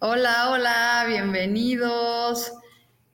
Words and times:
Hola, 0.00 0.50
hola, 0.50 1.06
bienvenidos. 1.08 2.52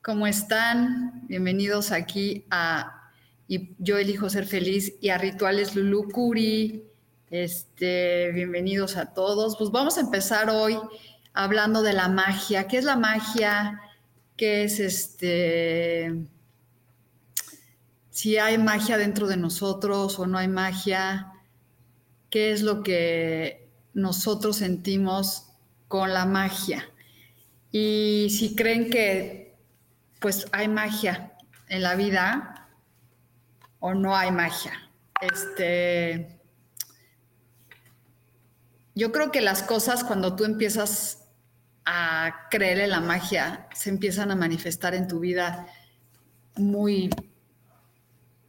¿Cómo 0.02 0.27
están? 0.27 1.26
Bienvenidos 1.28 1.91
aquí 1.92 2.44
a 2.50 3.10
y 3.48 3.74
Yo 3.78 3.96
elijo 3.96 4.28
ser 4.28 4.44
feliz 4.44 4.92
y 5.00 5.08
a 5.08 5.16
Rituales 5.16 5.74
Lulu 5.74 6.10
Curi. 6.10 6.84
Este, 7.30 8.32
bienvenidos 8.32 8.98
a 8.98 9.14
todos. 9.14 9.56
Pues 9.56 9.70
vamos 9.70 9.96
a 9.96 10.02
empezar 10.02 10.50
hoy 10.50 10.78
hablando 11.32 11.80
de 11.80 11.94
la 11.94 12.10
magia. 12.10 12.68
¿Qué 12.68 12.76
es 12.76 12.84
la 12.84 12.96
magia? 12.96 13.80
¿Qué 14.36 14.64
es 14.64 14.78
este? 14.78 16.26
Si 18.10 18.36
hay 18.36 18.58
magia 18.58 18.98
dentro 18.98 19.26
de 19.26 19.38
nosotros 19.38 20.19
o 20.19 20.26
no 20.26 20.36
hay 20.36 20.48
magia. 20.48 21.32
¿Qué 22.28 22.52
es 22.52 22.60
lo 22.60 22.82
que 22.82 23.70
nosotros 23.94 24.56
sentimos 24.56 25.53
con 25.88 26.12
la 26.12 26.27
magia. 26.27 26.88
Y 27.70 28.28
si 28.30 28.54
creen 28.54 28.90
que 28.90 29.56
pues 30.20 30.46
hay 30.52 30.68
magia 30.68 31.32
en 31.68 31.82
la 31.82 31.96
vida 31.96 32.68
o 33.80 33.94
no 33.94 34.16
hay 34.16 34.30
magia. 34.30 34.72
Este 35.20 36.41
yo 38.94 39.12
creo 39.12 39.32
que 39.32 39.41
las 39.41 39.62
cosas 39.62 40.04
cuando 40.04 40.36
tú 40.36 40.44
empiezas 40.44 41.28
a 41.84 42.46
creer 42.50 42.78
en 42.78 42.91
la 42.91 43.00
magia 43.00 43.69
se 43.74 43.91
empiezan 43.91 44.30
a 44.30 44.36
manifestar 44.36 44.94
en 44.94 45.08
tu 45.08 45.20
vida 45.20 45.66
muy 46.56 47.10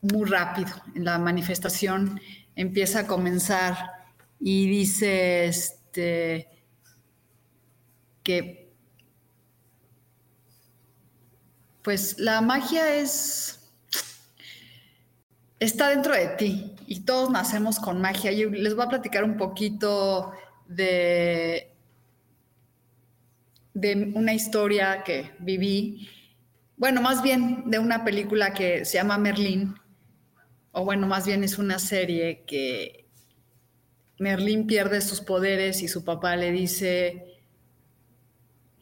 muy 0.02 0.30
rápido. 0.30 0.70
En 0.94 1.03
la 1.03 1.17
manifestación 1.17 2.22
empieza 2.55 3.02
a 3.02 3.08
comenzar 3.08 3.92
y 4.39 4.70
dice 4.70 5.45
este 5.45 6.55
que 8.26 8.73
pues 11.84 12.18
la 12.18 12.42
magia 12.42 12.95
es 12.95 13.72
está 15.60 15.89
dentro 15.89 16.14
de 16.14 16.27
ti 16.30 16.76
y 16.88 17.02
todos 17.02 17.30
nacemos 17.30 17.80
con 17.80 18.02
magia. 18.02 18.32
Yo 18.32 18.49
les 18.49 18.76
voy 18.76 18.86
a 18.86 18.89
platicar 18.89 19.23
un 19.23 19.38
poquito 19.38 20.33
de 20.67 21.72
de 23.76 24.11
una 24.16 24.33
historia 24.33 25.04
que 25.04 25.32
viví, 25.39 26.10
bueno, 26.78 27.02
más 27.02 27.22
bien 27.22 27.70
de 27.70 27.78
una 27.78 28.05
película 28.05 28.54
que 28.54 28.86
se 28.86 28.98
llama 28.98 29.17
Merlín, 29.17 29.76
o 30.72 30.86
bueno, 30.86 31.08
más 31.08 31.28
bien 31.28 31.44
es 31.44 31.58
una 31.58 31.78
serie 31.78 32.45
que 32.48 33.05
Merlín 34.17 34.66
pierde 34.66 35.02
sus 35.02 35.20
poderes 35.20 35.83
y 35.83 35.89
su 35.89 36.05
papá 36.05 36.38
le 36.38 36.54
dice, 36.54 37.35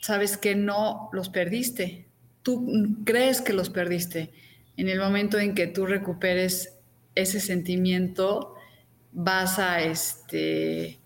sabes 0.03 0.35
que 0.35 0.53
no 0.53 1.09
los 1.13 1.29
perdiste. 1.29 2.09
Tú 2.41 2.97
crees 3.05 3.39
que 3.39 3.53
los 3.53 3.69
perdiste. 3.69 4.33
En 4.75 4.89
el 4.89 4.99
momento 4.99 5.39
en 5.39 5.55
que 5.55 5.65
tú 5.65 5.85
recuperes 5.85 6.77
ese 7.15 7.39
sentimiento, 7.39 8.55
vas 9.13 9.59
a, 9.59 9.79
este, 9.81 10.99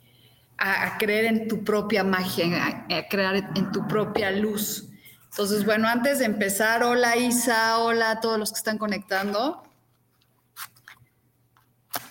a, 0.58 0.98
creer 0.98 1.26
en 1.26 1.48
tu 1.48 1.64
propia 1.64 2.04
magia, 2.04 2.88
a, 2.90 3.08
crear 3.08 3.36
en 3.56 3.72
tu 3.72 3.88
propia 3.88 4.32
luz. 4.32 4.90
Entonces, 5.30 5.64
bueno, 5.64 5.88
antes 5.88 6.18
de 6.18 6.26
empezar, 6.26 6.82
hola 6.82 7.18
Isa, 7.18 7.78
hola 7.78 8.10
a 8.10 8.20
todos 8.20 8.40
los 8.40 8.52
que 8.52 8.58
están 8.58 8.80
conectando. 8.80 9.62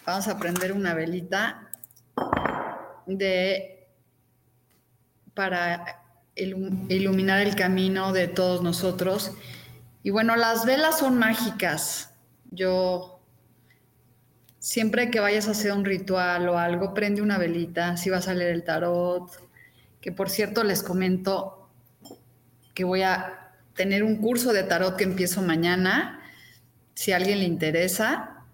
Vamos 0.06 0.28
a 0.28 0.38
prender 0.38 0.72
una 0.72 0.94
velita 0.94 1.68
de 3.06 3.88
para 5.34 6.05
iluminar 6.36 7.40
el 7.40 7.56
camino 7.56 8.12
de 8.12 8.28
todos 8.28 8.62
nosotros. 8.62 9.32
Y 10.02 10.10
bueno, 10.10 10.36
las 10.36 10.64
velas 10.64 10.98
son 10.98 11.18
mágicas. 11.18 12.10
Yo, 12.50 13.20
siempre 14.58 15.10
que 15.10 15.20
vayas 15.20 15.48
a 15.48 15.52
hacer 15.52 15.72
un 15.72 15.84
ritual 15.84 16.48
o 16.48 16.58
algo, 16.58 16.94
prende 16.94 17.22
una 17.22 17.38
velita, 17.38 17.96
si 17.96 18.10
vas 18.10 18.28
a 18.28 18.34
leer 18.34 18.52
el 18.52 18.64
tarot, 18.64 19.30
que 20.00 20.12
por 20.12 20.30
cierto 20.30 20.62
les 20.62 20.82
comento 20.82 21.68
que 22.74 22.84
voy 22.84 23.02
a 23.02 23.52
tener 23.74 24.02
un 24.04 24.16
curso 24.16 24.52
de 24.52 24.62
tarot 24.62 24.96
que 24.96 25.04
empiezo 25.04 25.42
mañana, 25.42 26.20
si 26.94 27.12
a 27.12 27.16
alguien 27.16 27.40
le 27.40 27.46
interesa. 27.46 28.44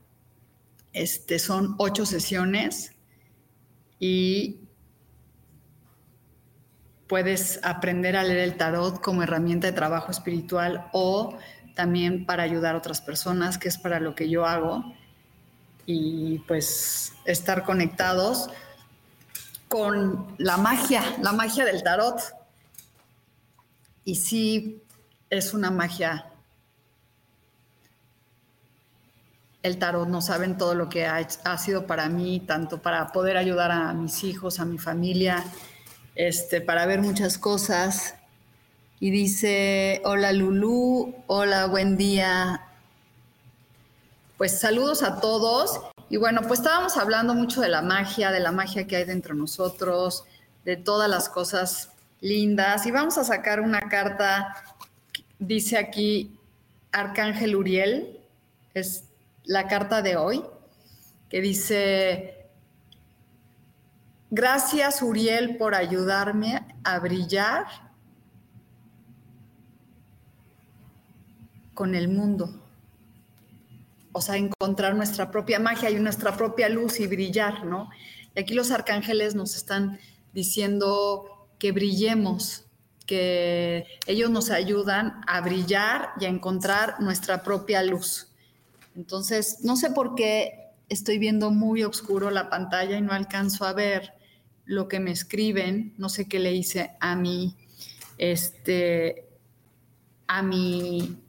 Este, 0.92 1.38
son 1.38 1.74
ocho 1.78 2.04
sesiones 2.04 2.92
y 3.98 4.61
puedes 7.12 7.60
aprender 7.62 8.16
a 8.16 8.24
leer 8.24 8.38
el 8.38 8.56
tarot 8.56 8.98
como 9.02 9.22
herramienta 9.22 9.66
de 9.66 9.74
trabajo 9.74 10.10
espiritual 10.10 10.88
o 10.92 11.36
también 11.74 12.24
para 12.24 12.42
ayudar 12.42 12.74
a 12.74 12.78
otras 12.78 13.02
personas, 13.02 13.58
que 13.58 13.68
es 13.68 13.76
para 13.76 14.00
lo 14.00 14.14
que 14.14 14.30
yo 14.30 14.46
hago. 14.46 14.82
Y 15.84 16.38
pues 16.48 17.12
estar 17.26 17.64
conectados 17.64 18.48
con 19.68 20.34
la 20.38 20.56
magia, 20.56 21.02
la 21.20 21.32
magia 21.32 21.66
del 21.66 21.82
tarot. 21.82 22.18
Y 24.06 24.14
sí, 24.14 24.82
es 25.28 25.52
una 25.52 25.70
magia. 25.70 26.30
El 29.62 29.76
tarot, 29.76 30.08
no 30.08 30.22
saben 30.22 30.56
todo 30.56 30.74
lo 30.74 30.88
que 30.88 31.04
ha, 31.04 31.16
ha 31.44 31.58
sido 31.58 31.86
para 31.86 32.08
mí, 32.08 32.40
tanto 32.40 32.80
para 32.80 33.12
poder 33.12 33.36
ayudar 33.36 33.70
a 33.70 33.92
mis 33.92 34.24
hijos, 34.24 34.60
a 34.60 34.64
mi 34.64 34.78
familia, 34.78 35.44
este, 36.14 36.60
para 36.60 36.86
ver 36.86 37.00
muchas 37.00 37.38
cosas. 37.38 38.14
Y 39.00 39.10
dice, 39.10 40.00
hola 40.04 40.32
Lulú, 40.32 41.14
hola, 41.26 41.66
buen 41.66 41.96
día. 41.96 42.62
Pues 44.38 44.60
saludos 44.60 45.02
a 45.02 45.20
todos. 45.20 45.80
Y 46.08 46.18
bueno, 46.18 46.42
pues 46.42 46.60
estábamos 46.60 46.96
hablando 46.96 47.34
mucho 47.34 47.60
de 47.60 47.68
la 47.68 47.82
magia, 47.82 48.30
de 48.30 48.40
la 48.40 48.52
magia 48.52 48.86
que 48.86 48.96
hay 48.96 49.04
dentro 49.04 49.34
de 49.34 49.40
nosotros, 49.40 50.24
de 50.64 50.76
todas 50.76 51.08
las 51.08 51.28
cosas 51.28 51.90
lindas. 52.20 52.86
Y 52.86 52.90
vamos 52.90 53.18
a 53.18 53.24
sacar 53.24 53.60
una 53.60 53.80
carta, 53.88 54.54
dice 55.38 55.78
aquí 55.78 56.38
Arcángel 56.92 57.56
Uriel, 57.56 58.20
es 58.74 59.04
la 59.44 59.66
carta 59.66 60.02
de 60.02 60.16
hoy, 60.16 60.44
que 61.28 61.40
dice, 61.40 62.41
Gracias, 64.34 65.02
Uriel, 65.02 65.58
por 65.58 65.74
ayudarme 65.74 66.66
a 66.84 66.98
brillar 67.00 67.66
con 71.74 71.94
el 71.94 72.08
mundo. 72.08 72.50
O 74.12 74.22
sea, 74.22 74.38
encontrar 74.38 74.94
nuestra 74.94 75.30
propia 75.30 75.58
magia 75.58 75.90
y 75.90 75.96
nuestra 75.96 76.34
propia 76.34 76.70
luz 76.70 76.98
y 76.98 77.06
brillar, 77.06 77.66
¿no? 77.66 77.90
Y 78.34 78.40
aquí 78.40 78.54
los 78.54 78.70
arcángeles 78.70 79.34
nos 79.34 79.54
están 79.54 80.00
diciendo 80.32 81.46
que 81.58 81.72
brillemos, 81.72 82.64
que 83.06 83.84
ellos 84.06 84.30
nos 84.30 84.48
ayudan 84.48 85.20
a 85.26 85.42
brillar 85.42 86.12
y 86.18 86.24
a 86.24 86.30
encontrar 86.30 87.02
nuestra 87.02 87.42
propia 87.42 87.82
luz. 87.82 88.28
Entonces, 88.96 89.58
no 89.62 89.76
sé 89.76 89.90
por 89.90 90.14
qué 90.14 90.70
estoy 90.88 91.18
viendo 91.18 91.50
muy 91.50 91.84
oscuro 91.84 92.30
la 92.30 92.48
pantalla 92.48 92.96
y 92.96 93.02
no 93.02 93.12
alcanzo 93.12 93.66
a 93.66 93.74
ver 93.74 94.21
lo 94.64 94.88
que 94.88 95.00
me 95.00 95.10
escriben, 95.10 95.94
no 95.98 96.08
sé 96.08 96.28
qué 96.28 96.38
le 96.38 96.52
hice 96.52 96.96
a 97.00 97.16
mi, 97.16 97.56
este, 98.18 99.28
a 100.26 100.42
mi 100.42 101.22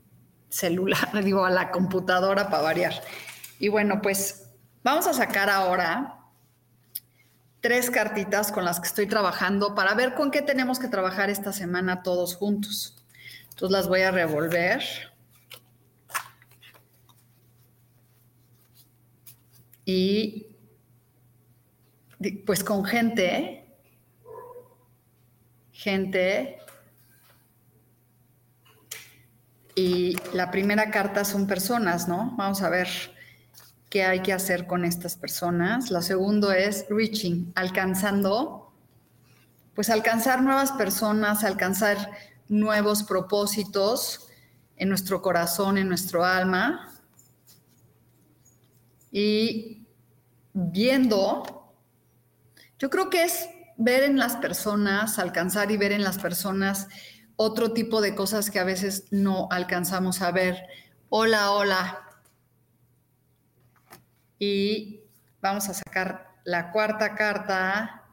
celular, 0.50 1.10
digo, 1.24 1.46
a 1.46 1.50
la 1.50 1.72
computadora 1.72 2.50
para 2.50 2.64
variar. 2.64 2.94
Y 3.60 3.70
bueno, 3.70 4.02
pues 4.02 4.50
vamos 4.84 5.08
a 5.08 5.14
sacar 5.14 5.50
ahora 5.50 6.20
tres 7.62 7.90
cartitas 7.90 8.52
con 8.52 8.66
las 8.66 8.80
que 8.80 8.88
estoy 8.88 9.08
trabajando 9.08 9.74
para 9.74 9.94
ver 9.94 10.16
con 10.16 10.32
qué 10.32 10.42
tenemos 10.42 10.80
que 10.80 10.90
trabajar 10.90 11.30
esta 11.30 11.54
semana 11.54 12.04
todos 12.04 12.36
juntos. 12.36 13.04
Entonces 13.50 13.72
las 13.72 13.88
voy 13.88 14.02
a 14.02 14.12
revolver. 14.12 14.84
Y 19.86 20.53
pues 22.46 22.64
con 22.64 22.86
gente, 22.86 23.66
gente, 25.72 26.58
y 29.76 30.16
la 30.34 30.52
primera 30.52 30.92
carta 30.92 31.26
son 31.26 31.48
personas, 31.48 32.08
¿no? 32.08 32.34
Vamos 32.38 32.62
a 32.62 32.70
ver 32.70 32.88
qué 33.90 34.04
hay 34.04 34.22
que 34.22 34.34
hacer 34.34 34.68
con 34.68 34.86
estas 34.86 35.16
personas. 35.16 35.90
La 35.90 36.02
segunda 36.02 36.58
es 36.58 36.86
reaching, 36.90 37.52
alcanzando, 37.56 38.72
pues 39.74 39.90
alcanzar 39.90 40.44
nuevas 40.44 40.72
personas, 40.74 41.44
alcanzar 41.44 42.12
nuevos 42.50 43.04
propósitos 43.04 44.28
en 44.78 44.90
nuestro 44.90 45.22
corazón, 45.22 45.78
en 45.78 45.88
nuestro 45.88 46.24
alma. 46.24 46.94
Y 49.12 49.88
viendo, 50.54 51.63
yo 52.84 52.90
creo 52.90 53.10
que 53.10 53.24
es 53.24 53.50
ver 53.78 54.04
en 54.04 54.18
las 54.18 54.36
personas, 54.36 55.18
alcanzar 55.18 55.72
y 55.72 55.78
ver 55.78 55.94
en 55.94 56.04
las 56.04 56.20
personas 56.20 56.90
otro 57.38 57.72
tipo 57.72 58.02
de 58.02 58.14
cosas 58.14 58.52
que 58.52 58.60
a 58.60 58.66
veces 58.66 59.06
no 59.10 59.48
alcanzamos 59.52 60.22
a 60.22 60.32
ver. 60.32 60.58
Hola, 61.08 61.52
hola. 61.52 62.06
Y 64.38 65.00
vamos 65.40 65.70
a 65.70 65.74
sacar 65.74 66.28
la 66.44 66.72
cuarta 66.74 67.16
carta, 67.16 68.04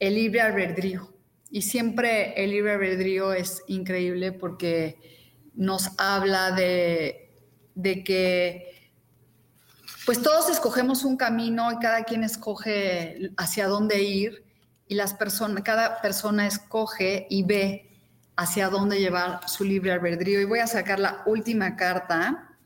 el 0.00 0.16
libre 0.16 0.40
albedrío. 0.40 1.14
Y 1.48 1.62
siempre 1.62 2.34
el 2.42 2.50
libre 2.50 2.72
albedrío 2.72 3.32
es 3.32 3.62
increíble 3.68 4.32
porque 4.32 4.98
nos 5.54 5.90
habla 5.96 6.50
de, 6.50 7.38
de 7.76 8.02
que 8.02 8.81
pues 10.04 10.20
todos 10.22 10.50
escogemos 10.50 11.04
un 11.04 11.16
camino 11.16 11.70
y 11.70 11.78
cada 11.78 12.02
quien 12.04 12.24
escoge 12.24 13.30
hacia 13.36 13.68
dónde 13.68 14.02
ir 14.02 14.44
y 14.88 14.94
las 14.94 15.14
cada 15.64 16.00
persona 16.02 16.46
escoge 16.46 17.26
y 17.30 17.44
ve 17.44 17.88
hacia 18.36 18.68
dónde 18.68 18.98
llevar 18.98 19.48
su 19.48 19.64
libre 19.64 19.92
albedrío. 19.92 20.40
Y 20.40 20.44
voy 20.44 20.58
a 20.58 20.66
sacar 20.66 20.98
la 20.98 21.22
última 21.26 21.76
carta 21.76 22.56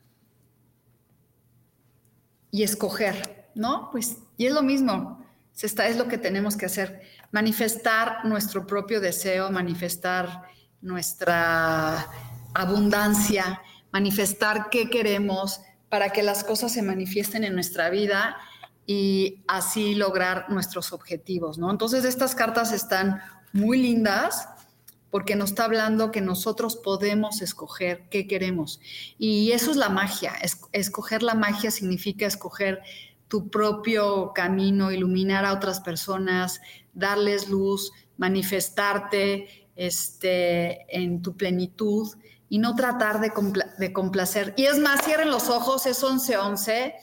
y 2.49 2.63
escoger, 2.63 3.49
¿no? 3.53 3.89
Pues, 3.91 4.17
y 4.37 4.47
es 4.47 4.53
lo 4.53 4.63
mismo, 4.63 5.25
está, 5.61 5.87
es 5.87 5.97
lo 5.97 6.07
que 6.07 6.17
tenemos 6.17 6.57
que 6.57 6.65
hacer, 6.65 7.01
manifestar 7.31 8.25
nuestro 8.25 8.65
propio 8.65 8.99
deseo, 8.99 9.51
manifestar 9.51 10.43
nuestra 10.81 12.07
abundancia, 12.53 13.61
manifestar 13.91 14.69
qué 14.69 14.89
queremos 14.89 15.61
para 15.89 16.09
que 16.09 16.23
las 16.23 16.43
cosas 16.43 16.73
se 16.73 16.81
manifiesten 16.81 17.43
en 17.43 17.53
nuestra 17.53 17.89
vida 17.89 18.37
y 18.85 19.43
así 19.47 19.95
lograr 19.95 20.49
nuestros 20.49 20.93
objetivos, 20.93 21.57
¿no? 21.57 21.69
Entonces 21.71 22.05
estas 22.05 22.35
cartas 22.35 22.71
están 22.71 23.21
muy 23.53 23.77
lindas 23.77 24.49
porque 25.09 25.35
nos 25.35 25.51
está 25.51 25.65
hablando 25.65 26.11
que 26.11 26.21
nosotros 26.21 26.75
podemos 26.75 27.41
escoger 27.41 28.07
qué 28.09 28.27
queremos. 28.27 28.79
Y 29.17 29.51
eso 29.51 29.71
es 29.71 29.77
la 29.77 29.89
magia. 29.89 30.33
escoger 30.71 31.23
la 31.23 31.33
magia 31.33 31.71
significa 31.71 32.25
escoger 32.25 32.81
tu 33.27 33.49
propio 33.49 34.31
camino, 34.33 34.91
iluminar 34.91 35.45
a 35.45 35.53
otras 35.53 35.79
personas, 35.79 36.61
darles 36.93 37.49
luz, 37.49 37.91
manifestarte 38.17 39.67
este, 39.75 40.85
en 40.95 41.21
tu 41.21 41.35
plenitud 41.35 42.09
y 42.49 42.59
no 42.59 42.75
tratar 42.75 43.19
de, 43.19 43.93
complacer. 43.93 44.53
Y 44.57 44.65
es 44.65 44.79
más, 44.79 45.03
cierren 45.03 45.31
los 45.31 45.49
ojos, 45.49 45.85
es 45.85 46.03
11:11 46.03 46.95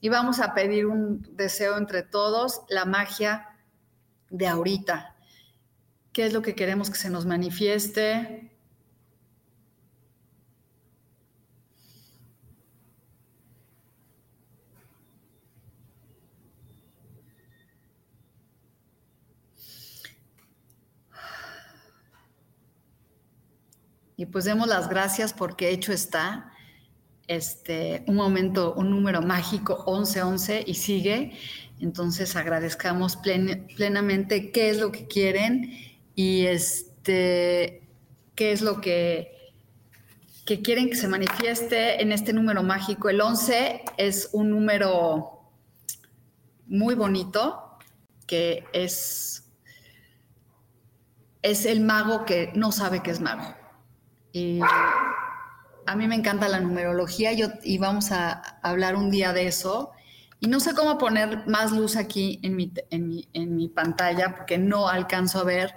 y 0.00 0.08
vamos 0.08 0.40
a 0.40 0.54
pedir 0.54 0.86
un 0.86 1.26
deseo 1.36 1.76
entre 1.76 2.02
todos, 2.02 2.62
la 2.68 2.84
magia 2.84 3.48
de 4.30 4.46
ahorita, 4.46 5.16
qué 6.12 6.26
es 6.26 6.32
lo 6.32 6.42
que 6.42 6.54
queremos 6.54 6.90
que 6.90 6.96
se 6.96 7.10
nos 7.10 7.26
manifieste. 7.26 8.55
Y 24.16 24.26
pues 24.26 24.44
demos 24.44 24.68
las 24.68 24.88
gracias 24.88 25.32
porque 25.32 25.70
hecho 25.70 25.92
está. 25.92 26.52
Este, 27.26 28.04
un 28.06 28.14
momento, 28.14 28.74
un 28.74 28.90
número 28.90 29.20
mágico, 29.20 29.84
1111, 29.86 30.64
y 30.66 30.74
sigue. 30.74 31.32
Entonces 31.80 32.36
agradezcamos 32.36 33.16
plenamente 33.16 34.50
qué 34.50 34.70
es 34.70 34.78
lo 34.78 34.90
que 34.92 35.06
quieren 35.06 35.76
y 36.14 36.46
este, 36.46 37.82
qué 38.34 38.52
es 38.52 38.62
lo 38.62 38.80
que, 38.80 39.36
que 40.46 40.62
quieren 40.62 40.88
que 40.88 40.96
se 40.96 41.08
manifieste 41.08 42.00
en 42.00 42.12
este 42.12 42.32
número 42.32 42.62
mágico. 42.62 43.10
El 43.10 43.20
11 43.20 43.82
es 43.98 44.30
un 44.32 44.50
número 44.50 45.42
muy 46.66 46.94
bonito, 46.94 47.76
que 48.26 48.64
es, 48.72 49.44
es 51.42 51.66
el 51.66 51.80
mago 51.80 52.24
que 52.24 52.52
no 52.54 52.72
sabe 52.72 53.02
que 53.02 53.10
es 53.10 53.20
mago. 53.20 53.65
Y 54.36 54.60
a 55.86 55.96
mí 55.96 56.06
me 56.06 56.14
encanta 56.14 56.46
la 56.46 56.60
numerología 56.60 57.32
yo, 57.32 57.46
y 57.62 57.78
vamos 57.78 58.12
a 58.12 58.32
hablar 58.60 58.94
un 58.94 59.10
día 59.10 59.32
de 59.32 59.46
eso. 59.46 59.92
Y 60.40 60.48
no 60.48 60.60
sé 60.60 60.74
cómo 60.74 60.98
poner 60.98 61.46
más 61.46 61.72
luz 61.72 61.96
aquí 61.96 62.38
en 62.42 62.54
mi, 62.54 62.70
en 62.90 63.08
mi, 63.08 63.26
en 63.32 63.56
mi 63.56 63.68
pantalla 63.68 64.34
porque 64.36 64.58
no 64.58 64.90
alcanzo 64.90 65.38
a 65.40 65.44
ver 65.44 65.72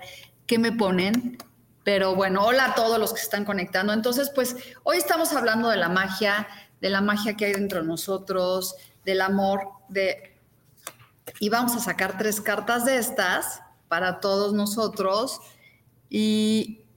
qué 0.46 0.60
me 0.60 0.74
ponen. 0.74 1.38
Pero 1.86 2.16
bueno, 2.16 2.44
hola 2.44 2.66
a 2.66 2.76
todos 2.76 3.00
los 3.00 3.14
que 3.14 3.22
están 3.22 3.46
conectando. 3.46 3.94
Entonces, 3.94 4.30
pues 4.36 4.58
hoy 4.84 4.98
estamos 4.98 5.32
hablando 5.32 5.70
de 5.70 5.78
la 5.78 5.88
magia, 5.88 6.46
de 6.82 6.90
la 6.90 7.00
magia 7.00 7.38
que 7.38 7.46
hay 7.46 7.54
dentro 7.54 7.80
de 7.80 7.88
nosotros, 7.88 8.76
del 9.06 9.22
amor, 9.22 9.70
de... 9.88 10.38
Y 11.40 11.48
vamos 11.48 11.78
a 11.78 11.80
sacar 11.80 12.18
tres 12.18 12.42
cartas 12.42 12.84
de 12.84 12.98
estas 12.98 13.62
para 13.88 14.20
todos 14.20 14.52
nosotros. 14.52 15.40
Y 16.10 16.89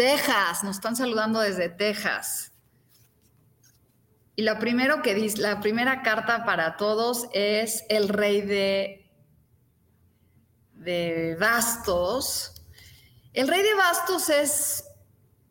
Texas, 0.00 0.64
nos 0.64 0.76
están 0.76 0.96
saludando 0.96 1.40
desde 1.40 1.68
Texas. 1.68 2.52
Y 4.34 4.40
la 4.40 4.58
primero 4.58 5.02
que 5.02 5.14
dice, 5.14 5.42
la 5.42 5.60
primera 5.60 6.00
carta 6.00 6.46
para 6.46 6.78
todos 6.78 7.28
es 7.34 7.84
el 7.90 8.08
rey 8.08 8.40
de 8.40 9.12
de 10.72 11.36
bastos. 11.38 12.62
El 13.34 13.46
rey 13.46 13.62
de 13.62 13.74
bastos 13.74 14.30
es 14.30 14.84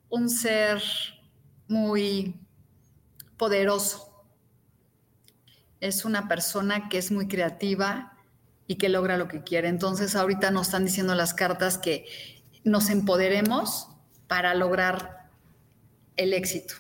un 0.10 0.32
ser 0.32 0.82
muy 1.68 2.44
poderoso. 3.38 4.26
Es 5.80 6.06
una 6.06 6.28
persona 6.28 6.90
que 6.90 6.98
es 6.98 7.12
muy 7.12 7.28
creativa 7.28 8.18
y 8.66 8.78
que 8.78 8.90
logra 8.90 9.16
lo 9.16 9.28
que 9.28 9.44
quiere. 9.44 9.68
Entonces 9.68 10.16
ahorita 10.16 10.50
nos 10.50 10.70
están 10.70 10.86
diciendo 10.86 11.14
las 11.14 11.36
cartas 11.36 11.78
que 11.78 12.08
nos 12.64 12.90
empoderemos 12.90 13.89
para 14.30 14.54
lograr 14.54 15.28
el 16.16 16.34
éxito. 16.34 16.76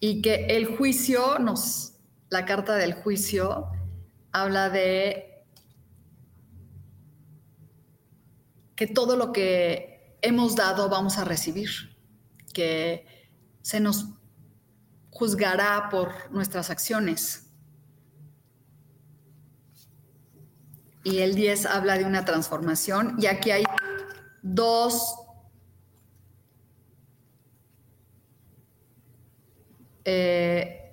Y 0.00 0.22
que 0.22 0.46
el 0.46 0.76
juicio 0.76 1.38
nos, 1.38 1.92
la 2.30 2.46
carta 2.46 2.76
del 2.76 2.94
juicio 2.94 3.68
habla 4.32 4.70
de 4.70 5.44
que 8.74 8.86
todo 8.86 9.16
lo 9.16 9.30
que 9.32 10.16
hemos 10.22 10.56
dado 10.56 10.88
vamos 10.88 11.18
a 11.18 11.24
recibir, 11.24 11.68
que 12.54 13.06
se 13.60 13.78
nos 13.78 14.06
juzgará 15.10 15.90
por 15.90 16.30
nuestras 16.32 16.70
acciones. 16.70 17.50
Y 21.04 21.18
el 21.18 21.34
10 21.34 21.66
habla 21.66 21.98
de 21.98 22.06
una 22.06 22.24
transformación 22.24 23.16
y 23.18 23.26
aquí 23.26 23.50
hay 23.50 23.64
dos 24.42 25.14
eh, 30.12 30.92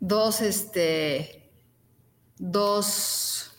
dos 0.00 0.40
este 0.40 1.40
dos, 2.40 3.52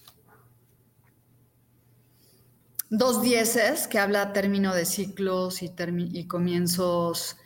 dos 2.89 3.21
dieces 3.21 3.87
que 3.87 3.99
habla 3.99 4.33
término 4.33 4.73
de 4.73 4.85
ciclos 4.85 5.61
y, 5.61 5.71
y 6.13 6.25
comienzos 6.25 7.37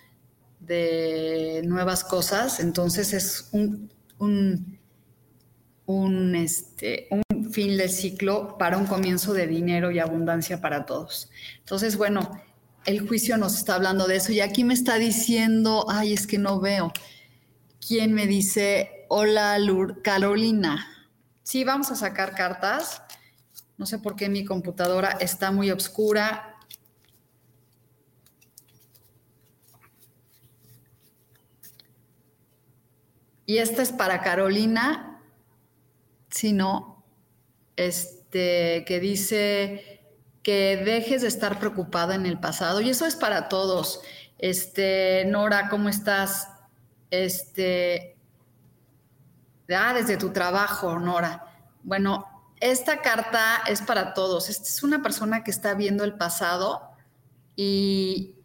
de 0.60 1.62
nuevas 1.66 2.04
cosas. 2.04 2.60
Entonces 2.60 3.14
es 3.14 3.50
un, 3.52 3.92
un, 4.18 4.80
un, 5.86 6.36
este, 6.36 7.08
un 7.12 7.52
fin 7.52 7.78
de 7.78 7.90
ciclo 7.90 8.58
para 8.58 8.78
un 8.78 8.86
comienzo 8.86 9.34
de 9.34 9.46
dinero 9.46 9.92
y 9.92 10.00
abundancia 10.00 10.62
para 10.62 10.86
todos. 10.86 11.30
Entonces, 11.60 11.98
bueno, 11.98 12.42
el 12.86 13.08
juicio 13.08 13.38
nos 13.38 13.56
está 13.56 13.76
hablando 13.76 14.08
de 14.08 14.18
eso 14.18 14.32
y 14.32 14.42
aquí 14.42 14.64
me 14.64 14.74
está 14.74 14.98
diciendo, 14.98 15.86
ay, 15.90 16.14
es 16.14 16.28
que 16.28 16.38
no 16.38 16.60
veo. 16.60 16.94
¿Quién 17.86 18.14
me 18.14 18.28
dice, 18.28 19.06
hola 19.10 19.58
Carolina? 20.04 20.88
Sí, 21.44 21.64
vamos 21.64 21.92
a 21.92 21.96
sacar 21.96 22.36
cartas. 22.36 23.02
No 23.78 23.86
sé 23.86 24.00
por 24.00 24.16
qué 24.16 24.30
mi 24.30 24.46
computadora 24.46 25.12
está 25.20 25.52
muy 25.52 25.72
oscura. 25.72 26.56
Y 33.48 33.58
esta 33.58 33.82
es 33.82 33.92
para 33.92 34.22
Carolina, 34.22 35.22
sino 36.30 37.04
este 37.76 38.84
que 38.88 39.00
dice 39.00 39.95
que 40.46 40.78
dejes 40.78 41.24
de 41.24 41.28
estar 41.28 41.58
preocupada 41.58 42.14
en 42.14 42.28
el 42.28 42.40
pasado. 42.40 42.80
Y 42.80 42.92
eso 42.92 43.08
es 43.08 43.16
para 43.16 43.50
todos. 43.50 44.02
Este, 44.38 45.26
Nora, 45.26 45.70
¿cómo 45.70 45.90
estás? 45.90 46.50
Este, 47.10 48.16
ah, 49.76 49.96
desde 49.96 50.18
tu 50.18 50.32
trabajo, 50.32 51.00
Nora. 51.00 51.52
Bueno, 51.82 52.28
esta 52.60 53.02
carta 53.02 53.64
es 53.68 53.82
para 53.82 54.14
todos. 54.14 54.52
Esta 54.52 54.66
es 54.66 54.84
una 54.84 55.02
persona 55.02 55.44
que 55.44 55.50
está 55.50 55.74
viendo 55.74 56.04
el 56.04 56.14
pasado 56.14 56.92
y, 57.56 58.36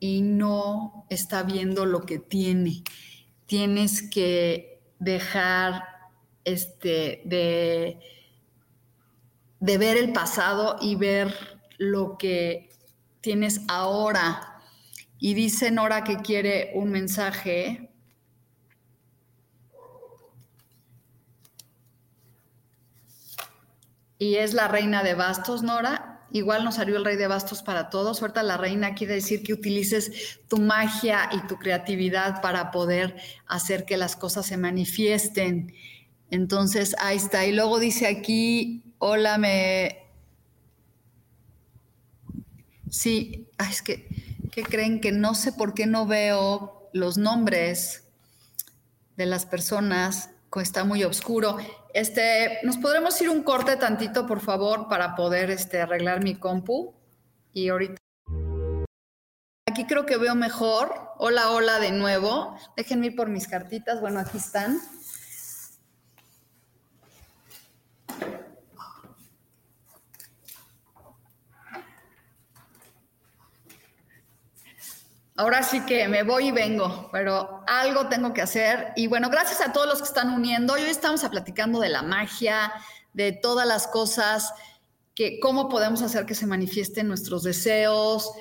y 0.00 0.22
no 0.22 1.06
está 1.10 1.44
viendo 1.44 1.86
lo 1.86 2.00
que 2.00 2.18
tiene. 2.18 2.82
Tienes 3.46 4.02
que 4.02 4.82
dejar 4.98 5.84
este, 6.42 7.22
de, 7.24 8.00
de 9.60 9.78
ver 9.78 9.96
el 9.96 10.12
pasado 10.12 10.76
y 10.80 10.94
ver 10.94 11.34
lo 11.78 12.16
que 12.18 12.70
tienes 13.20 13.60
ahora. 13.68 14.62
Y 15.18 15.34
dice 15.34 15.70
Nora 15.70 16.04
que 16.04 16.18
quiere 16.18 16.72
un 16.74 16.90
mensaje 16.90 17.90
y 24.18 24.36
es 24.36 24.54
la 24.54 24.68
reina 24.68 25.02
de 25.02 25.14
bastos, 25.14 25.62
Nora. 25.62 26.14
Igual 26.30 26.62
nos 26.62 26.74
salió 26.74 26.98
el 26.98 27.06
rey 27.06 27.16
de 27.16 27.26
bastos 27.26 27.62
para 27.62 27.88
todos. 27.88 28.20
Ahorita 28.20 28.42
la 28.42 28.58
reina 28.58 28.94
quiere 28.94 29.14
decir 29.14 29.42
que 29.42 29.54
utilices 29.54 30.40
tu 30.46 30.58
magia 30.58 31.30
y 31.32 31.46
tu 31.46 31.56
creatividad 31.56 32.42
para 32.42 32.70
poder 32.70 33.16
hacer 33.46 33.86
que 33.86 33.96
las 33.96 34.14
cosas 34.14 34.44
se 34.44 34.58
manifiesten. 34.58 35.72
Entonces, 36.30 36.94
ahí 36.98 37.16
está. 37.16 37.46
Y 37.46 37.52
luego 37.52 37.78
dice 37.78 38.06
aquí, 38.06 38.87
hola, 38.98 39.38
me... 39.38 40.04
Sí, 42.90 43.48
es 43.70 43.82
que, 43.82 44.08
¿qué 44.50 44.62
creen? 44.62 45.00
Que 45.00 45.12
no 45.12 45.34
sé 45.34 45.52
por 45.52 45.74
qué 45.74 45.86
no 45.86 46.06
veo 46.06 46.90
los 46.92 47.18
nombres 47.18 48.04
de 49.16 49.26
las 49.26 49.46
personas, 49.46 50.30
está 50.60 50.84
muy 50.84 51.04
oscuro. 51.04 51.58
Este, 51.94 52.58
¿Nos 52.62 52.78
podremos 52.78 53.20
ir 53.20 53.30
un 53.30 53.42
corte 53.42 53.76
tantito, 53.76 54.26
por 54.26 54.40
favor, 54.40 54.88
para 54.88 55.14
poder 55.14 55.50
este, 55.50 55.80
arreglar 55.80 56.22
mi 56.22 56.34
compu? 56.34 56.94
Y 57.52 57.68
ahorita... 57.68 57.96
Aquí 59.66 59.84
creo 59.84 60.06
que 60.06 60.16
veo 60.16 60.34
mejor. 60.34 60.94
Hola, 61.18 61.50
hola 61.50 61.78
de 61.78 61.92
nuevo. 61.92 62.56
Déjenme 62.76 63.06
ir 63.06 63.16
por 63.16 63.28
mis 63.28 63.46
cartitas. 63.46 64.00
Bueno, 64.00 64.20
aquí 64.20 64.38
están. 64.38 64.80
Ahora 75.38 75.62
sí 75.62 75.82
que 75.86 76.08
me 76.08 76.24
voy 76.24 76.48
y 76.48 76.50
vengo, 76.50 77.08
pero 77.12 77.62
algo 77.68 78.08
tengo 78.08 78.34
que 78.34 78.42
hacer. 78.42 78.88
Y 78.96 79.06
bueno, 79.06 79.30
gracias 79.30 79.60
a 79.60 79.72
todos 79.72 79.86
los 79.86 79.98
que 79.98 80.08
están 80.08 80.30
uniendo. 80.30 80.72
Hoy 80.72 80.80
estamos 80.82 81.22
platicando 81.22 81.78
de 81.78 81.88
la 81.88 82.02
magia, 82.02 82.72
de 83.12 83.30
todas 83.30 83.64
las 83.64 83.86
cosas, 83.86 84.52
que 85.14 85.38
cómo 85.38 85.68
podemos 85.68 86.02
hacer 86.02 86.26
que 86.26 86.34
se 86.34 86.48
manifiesten 86.48 87.06
nuestros 87.06 87.44
deseos 87.44 88.32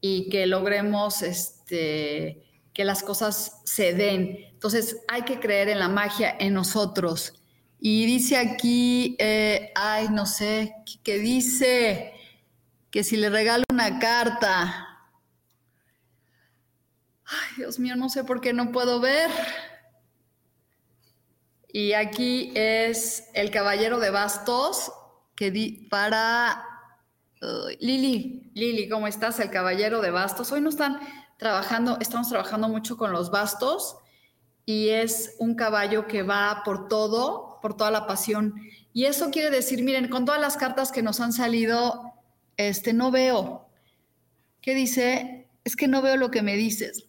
y 0.00 0.28
que 0.28 0.46
logremos 0.46 1.22
este, 1.22 2.42
que 2.74 2.84
las 2.84 3.04
cosas 3.04 3.60
se 3.64 3.94
den. 3.94 4.36
Entonces 4.50 4.96
hay 5.06 5.22
que 5.22 5.38
creer 5.38 5.68
en 5.68 5.78
la 5.78 5.88
magia 5.88 6.34
en 6.36 6.54
nosotros. 6.54 7.32
Y 7.78 8.06
dice 8.06 8.38
aquí, 8.38 9.14
eh, 9.20 9.70
ay, 9.76 10.08
no 10.08 10.26
sé, 10.26 10.74
que 11.04 11.18
dice 11.18 12.12
que 12.90 13.04
si 13.04 13.16
le 13.16 13.30
regalo 13.30 13.62
una 13.70 14.00
carta 14.00 14.89
Ay, 17.30 17.56
Dios 17.58 17.78
mío, 17.78 17.94
no 17.96 18.08
sé 18.08 18.24
por 18.24 18.40
qué 18.40 18.52
no 18.52 18.72
puedo 18.72 19.00
ver. 19.00 19.30
Y 21.72 21.92
aquí 21.92 22.52
es 22.56 23.28
el 23.34 23.50
caballero 23.50 24.00
de 24.00 24.10
bastos 24.10 24.90
que 25.36 25.50
di 25.50 25.86
para 25.88 26.64
Lili. 27.78 28.50
Lili, 28.54 28.88
¿cómo 28.88 29.06
estás? 29.06 29.38
El 29.38 29.50
caballero 29.50 30.00
de 30.00 30.10
bastos. 30.10 30.50
Hoy 30.50 30.60
no 30.60 30.68
están 30.68 31.00
trabajando, 31.38 31.98
estamos 32.00 32.28
trabajando 32.28 32.68
mucho 32.68 32.96
con 32.96 33.12
los 33.12 33.30
bastos 33.30 33.96
y 34.66 34.88
es 34.88 35.36
un 35.38 35.54
caballo 35.54 36.06
que 36.06 36.22
va 36.22 36.62
por 36.64 36.88
todo, 36.88 37.58
por 37.62 37.76
toda 37.76 37.90
la 37.90 38.06
pasión. 38.06 38.54
Y 38.92 39.04
eso 39.04 39.30
quiere 39.30 39.50
decir, 39.50 39.82
miren, 39.82 40.08
con 40.08 40.24
todas 40.24 40.40
las 40.40 40.56
cartas 40.56 40.92
que 40.92 41.02
nos 41.02 41.20
han 41.20 41.32
salido, 41.32 42.12
este, 42.56 42.92
no 42.92 43.10
veo. 43.10 43.68
¿Qué 44.60 44.74
dice? 44.74 45.39
Es 45.64 45.76
que 45.76 45.88
no 45.88 46.02
veo 46.02 46.16
lo 46.16 46.30
que 46.30 46.42
me 46.42 46.56
dices. 46.56 47.06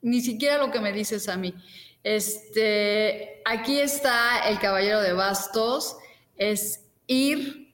Ni 0.00 0.20
siquiera 0.20 0.58
lo 0.58 0.70
que 0.70 0.80
me 0.80 0.92
dices 0.92 1.28
a 1.28 1.36
mí. 1.36 1.54
Este, 2.02 3.40
aquí 3.44 3.78
está 3.78 4.48
el 4.48 4.58
caballero 4.58 5.00
de 5.00 5.12
bastos, 5.12 5.96
es 6.36 6.84
ir 7.06 7.72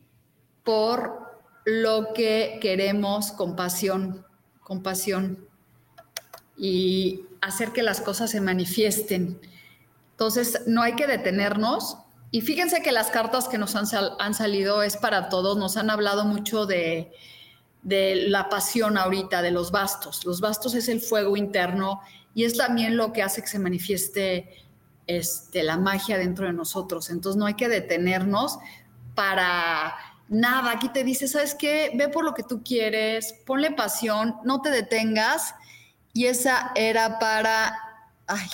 por 0.65 1.29
lo 1.65 2.13
que 2.13 2.59
queremos 2.61 3.33
con 3.33 3.57
pasión, 3.57 4.27
con 4.61 4.83
pasión 4.83 5.49
y 6.57 7.23
hacer 7.41 7.73
que 7.73 7.83
las 7.83 8.01
cosas 8.01 8.31
se 8.31 8.41
manifiesten. 8.41 9.41
Entonces, 10.11 10.63
no 10.67 10.83
hay 10.83 10.95
que 10.95 11.07
detenernos. 11.07 11.97
Y 12.31 12.43
fíjense 12.43 12.83
que 12.83 12.93
las 12.93 13.11
cartas 13.11 13.49
que 13.49 13.57
nos 13.57 13.75
han, 13.77 13.87
han 14.19 14.35
salido 14.35 14.83
es 14.83 14.99
para 14.99 15.31
todos, 15.31 15.57
nos 15.57 15.79
han 15.79 15.89
hablado 15.89 16.27
mucho 16.27 16.67
de, 16.67 17.13
de 17.83 18.27
la 18.29 18.49
pasión 18.49 18.99
ahorita, 18.99 19.43
de 19.43 19.51
los 19.51 19.71
bastos. 19.71 20.25
Los 20.25 20.41
bastos 20.41 20.75
es 20.75 20.89
el 20.89 21.01
fuego 21.01 21.37
interno 21.37 22.01
y 22.35 22.45
es 22.45 22.57
también 22.57 22.97
lo 22.97 23.13
que 23.13 23.23
hace 23.23 23.43
que 23.43 23.49
se 23.49 23.59
manifieste 23.59 24.65
este, 25.07 25.63
la 25.63 25.77
magia 25.77 26.19
dentro 26.19 26.47
de 26.47 26.53
nosotros. 26.53 27.11
Entonces 27.11 27.39
no 27.39 27.47
hay 27.47 27.55
que 27.55 27.69
detenernos 27.69 28.59
para 29.15 29.95
nada. 30.29 30.73
Aquí 30.73 30.89
te 30.91 31.03
dice, 31.05 31.29
¿sabes 31.29 31.55
qué? 31.55 31.91
Ve 31.95 32.09
por 32.09 32.25
lo 32.25 32.35
que 32.35 32.43
tú 32.43 32.63
quieres, 32.63 33.35
ponle 33.47 33.71
pasión, 33.71 34.37
no 34.45 34.61
te 34.61 34.71
detengas. 34.71 35.55
Y 36.13 36.27
esa 36.27 36.73
era 36.75 37.19
para, 37.19 37.79
ay, 38.27 38.49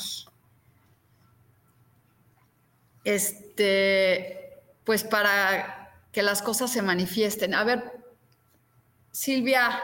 este, 3.05 4.63
pues 4.85 5.05
para 5.05 5.93
que 6.13 6.23
las 6.23 6.43
cosas 6.43 6.71
se 6.71 6.83
manifiesten. 6.83 7.55
A 7.55 7.65
ver, 7.65 8.04
Silvia, 9.15 9.81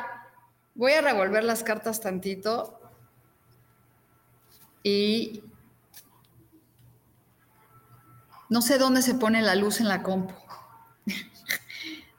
voy 0.75 0.91
a 0.91 1.03
revolver 1.03 1.45
las 1.45 1.63
cartas 1.63 2.01
tantito 2.01 2.81
y 4.83 5.45
no 8.49 8.61
sé 8.61 8.77
dónde 8.79 9.03
se 9.03 9.15
pone 9.15 9.41
la 9.41 9.55
luz 9.55 9.79
en 9.79 9.87
la 9.87 10.03
compu. 10.03 10.35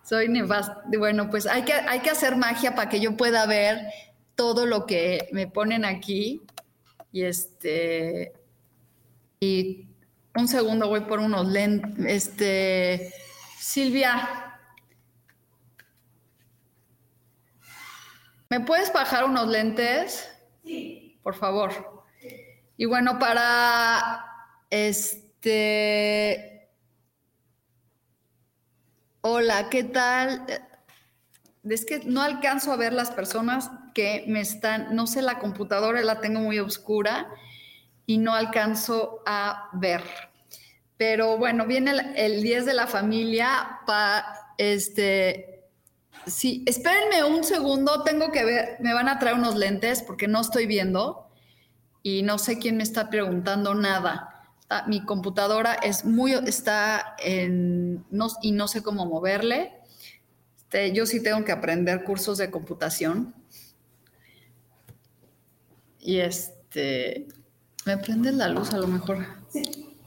Soy 0.06 0.30
nefasta. 0.30 0.84
Bueno, 0.98 1.30
pues 1.30 1.48
hay 1.48 1.63
que, 1.63 1.74
hay 1.74 2.00
que 2.00 2.12
hacer 2.12 2.38
magia 2.38 2.75
para 2.75 2.88
que 2.88 3.01
yo 3.01 3.18
pueda 3.18 3.46
ver 3.46 3.88
todo 4.36 4.65
lo 4.65 4.86
que 4.86 5.27
me 5.34 5.48
ponen 5.48 5.84
aquí. 5.84 6.41
Y 7.12 7.24
este. 7.24 8.32
Y 9.41 9.86
un 10.34 10.48
segundo 10.48 10.88
voy 10.88 11.01
por 11.01 11.20
unos 11.20 11.46
lentes. 11.46 12.06
Este. 12.08 13.13
Silvia, 13.60 14.50
¿Me 18.51 18.60
puedes 18.60 18.91
bajar 18.91 19.24
unos 19.24 19.48
lentes? 19.48 20.29
Sí. 20.65 21.17
Por 21.24 21.36
favor. 21.36 22.03
Y 22.75 22.84
bueno, 22.84 23.17
para 23.17 24.25
este 24.70 26.70
Hola, 29.22 29.70
¿qué 29.70 29.86
tal? 29.86 30.46
Es 31.63 31.86
que 31.86 32.01
no 32.03 32.22
alcanzo 32.22 32.74
a 32.74 32.75
ver 32.75 32.91
las 32.91 33.12
personas 33.12 33.72
que 33.93 34.25
me 34.27 34.41
están, 34.41 34.98
no 34.98 35.08
sé, 35.08 35.22
la 35.22 35.39
computadora 35.39 36.01
la 36.01 36.20
tengo 36.20 36.41
muy 36.41 36.60
oscura 36.60 37.29
y 38.05 38.17
no 38.17 38.36
alcanzo 38.36 39.24
a 39.25 39.70
ver. 39.72 40.03
Pero 40.98 41.38
bueno, 41.38 41.67
viene 41.67 41.93
el, 42.17 42.43
10 42.43 42.65
de 42.65 42.74
la 42.74 42.88
familia 42.88 43.79
para 43.86 44.53
este. 44.58 45.50
Sí, 46.28 46.63
espérenme 46.68 47.24
un 47.24 47.44
segundo, 47.44 48.04
tengo 48.04 48.32
que 48.32 48.46
ver, 48.46 48.78
me 48.80 48.94
van 48.94 49.10
a 49.10 49.20
traer 49.20 49.38
unos 49.38 49.56
lentes 49.56 50.04
porque 50.04 50.28
no 50.28 50.42
estoy 50.42 50.68
viendo 50.68 51.28
y 52.04 52.24
no 52.24 52.38
sé 52.38 52.60
quién 52.60 52.78
me 52.78 52.84
está 52.84 53.10
preguntando 53.10 53.74
nada. 53.75 54.46
Ah, 54.70 54.86
mi 54.88 55.04
computadora 55.04 55.74
es 55.74 56.06
muy, 56.06 56.34
está 56.34 57.16
en, 57.20 58.06
no, 58.10 58.28
y 58.42 58.51
no 58.51 58.68
sé 58.68 58.82
cómo 58.82 59.06
moverle. 59.06 59.74
Este, 60.58 60.94
yo 60.94 61.06
sí 61.06 61.22
tengo 61.22 61.44
que 61.44 61.51
aprender 61.51 62.06
cursos 62.06 62.38
de 62.38 62.50
computación. 62.50 63.36
Y 66.00 66.20
este, 66.20 67.28
¿me 67.86 67.98
prende 67.98 68.32
la 68.32 68.48
luz 68.48 68.74
a 68.74 68.78
lo 68.78 68.88
mejor? 68.88 69.25
Sí. 69.50 69.98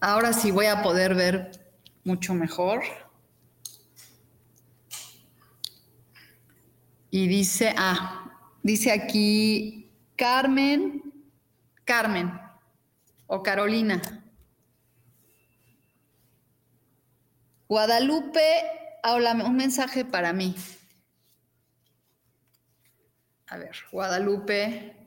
Ahora 0.00 0.34
sí 0.34 0.50
voy 0.50 0.66
a 0.66 0.82
poder 0.82 1.14
ver 1.14 1.50
mucho 2.04 2.34
mejor. 2.34 2.82
Y 7.10 7.26
dice, 7.28 7.74
ah, 7.76 8.30
dice 8.62 8.92
aquí 8.92 9.90
Carmen, 10.16 11.02
Carmen 11.84 12.32
o 13.26 13.42
Carolina. 13.42 14.00
Guadalupe, 17.68 18.40
habla 19.02 19.32
un 19.32 19.56
mensaje 19.56 20.04
para 20.04 20.32
mí. 20.32 20.54
A 23.46 23.56
ver, 23.56 23.76
Guadalupe, 23.92 24.98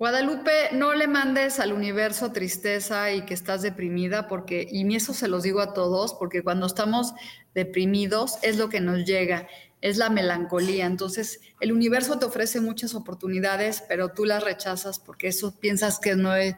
Guadalupe, 0.00 0.70
no 0.72 0.94
le 0.94 1.06
mandes 1.08 1.60
al 1.60 1.74
universo 1.74 2.32
tristeza 2.32 3.12
y 3.12 3.26
que 3.26 3.34
estás 3.34 3.60
deprimida, 3.60 4.28
porque, 4.28 4.66
y 4.70 4.96
eso 4.96 5.12
se 5.12 5.28
los 5.28 5.42
digo 5.42 5.60
a 5.60 5.74
todos, 5.74 6.14
porque 6.14 6.42
cuando 6.42 6.64
estamos 6.64 7.12
deprimidos 7.54 8.38
es 8.42 8.56
lo 8.56 8.70
que 8.70 8.80
nos 8.80 9.04
llega, 9.04 9.46
es 9.80 9.96
la 9.96 10.10
melancolía. 10.10 10.86
Entonces, 10.86 11.40
el 11.60 11.72
universo 11.72 12.18
te 12.18 12.26
ofrece 12.26 12.60
muchas 12.60 12.94
oportunidades, 12.94 13.82
pero 13.88 14.10
tú 14.10 14.24
las 14.24 14.42
rechazas 14.42 14.98
porque 14.98 15.28
eso 15.28 15.58
piensas 15.58 15.98
que 15.98 16.16
no 16.16 16.34
es, 16.34 16.56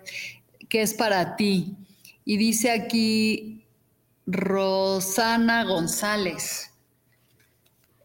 que 0.69 0.83
es 0.83 0.95
para 0.95 1.37
ti. 1.37 1.77
Y 2.25 2.37
dice 2.37 2.71
aquí 2.71 3.65
Rosana 4.27 5.65
González, 5.65 6.71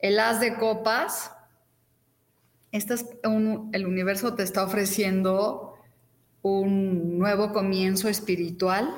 el 0.02 0.20
as 0.20 0.40
de 0.40 0.56
copas 0.56 1.32
el 2.72 3.86
universo 3.88 4.36
te 4.36 4.44
está 4.44 4.64
ofreciendo 4.64 5.76
un 6.42 7.18
nuevo 7.18 7.52
comienzo 7.52 8.08
espiritual 8.10 8.94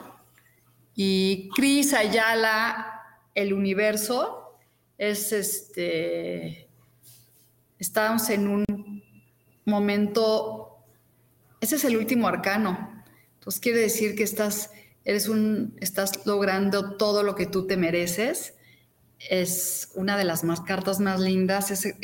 y 0.96 1.50
Cris 1.56 1.94
Ayala, 1.94 3.04
el 3.36 3.54
universo, 3.54 4.49
es 5.00 5.32
este, 5.32 6.70
estamos 7.79 8.29
en 8.29 8.48
un 8.48 9.03
momento, 9.65 10.86
ese 11.60 11.77
es 11.77 11.86
el 11.86 11.98
último 11.98 12.27
arcano, 12.27 13.03
entonces 13.34 13.60
quiere 13.60 13.79
decir 13.79 14.15
que 14.15 14.24
estás, 14.24 14.70
eres 15.03 15.27
un, 15.27 15.75
estás 15.82 16.27
logrando 16.27 16.98
todo 16.98 17.24
lo 17.24 17.34
que 17.34 17.48
tú 17.48 17.65
te 17.65 17.77
mereces 17.77 18.53
es 19.27 19.91
una 19.96 20.18
de 20.18 20.24
las 20.24 20.44
más 20.44 20.62
cartas 20.62 21.00
más 21.00 21.20
lindas, 21.20 21.72
es 21.72 21.96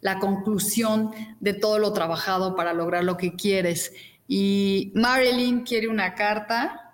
la 0.00 0.18
conclusión 0.18 1.12
de 1.40 1.52
todo 1.52 1.78
lo 1.78 1.92
trabajado 1.92 2.56
para 2.56 2.72
lograr 2.72 3.04
lo 3.04 3.16
que 3.16 3.36
quieres. 3.36 3.92
Y 4.26 4.92
Marilyn 4.94 5.60
quiere 5.60 5.88
una 5.88 6.14
carta. 6.14 6.85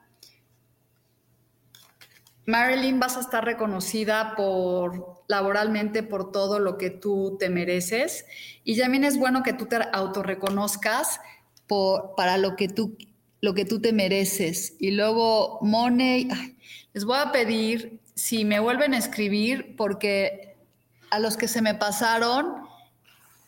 Marilyn, 2.46 2.98
vas 2.98 3.16
a 3.16 3.20
estar 3.20 3.44
reconocida 3.44 4.34
por 4.36 5.22
laboralmente 5.28 6.02
por 6.02 6.32
todo 6.32 6.58
lo 6.58 6.76
que 6.76 6.90
tú 6.90 7.36
te 7.38 7.48
mereces. 7.48 8.26
Y 8.64 8.78
también 8.78 9.04
es 9.04 9.16
bueno 9.16 9.42
que 9.42 9.52
tú 9.52 9.66
te 9.66 9.78
autorreconozcas 9.92 11.20
por, 11.66 12.14
para 12.16 12.38
lo 12.38 12.56
que 12.56 12.68
tú 12.68 12.96
lo 13.42 13.54
que 13.54 13.64
tú 13.66 13.80
te 13.80 13.92
mereces. 13.92 14.76
Y 14.78 14.92
luego, 14.92 15.58
Money, 15.60 16.28
les 16.94 17.04
voy 17.04 17.18
a 17.18 17.32
pedir 17.32 18.00
si 18.14 18.44
me 18.44 18.60
vuelven 18.60 18.94
a 18.94 18.98
escribir, 18.98 19.74
porque 19.76 20.56
a 21.10 21.18
los 21.18 21.36
que 21.36 21.48
se 21.48 21.60
me 21.60 21.74
pasaron, 21.74 22.54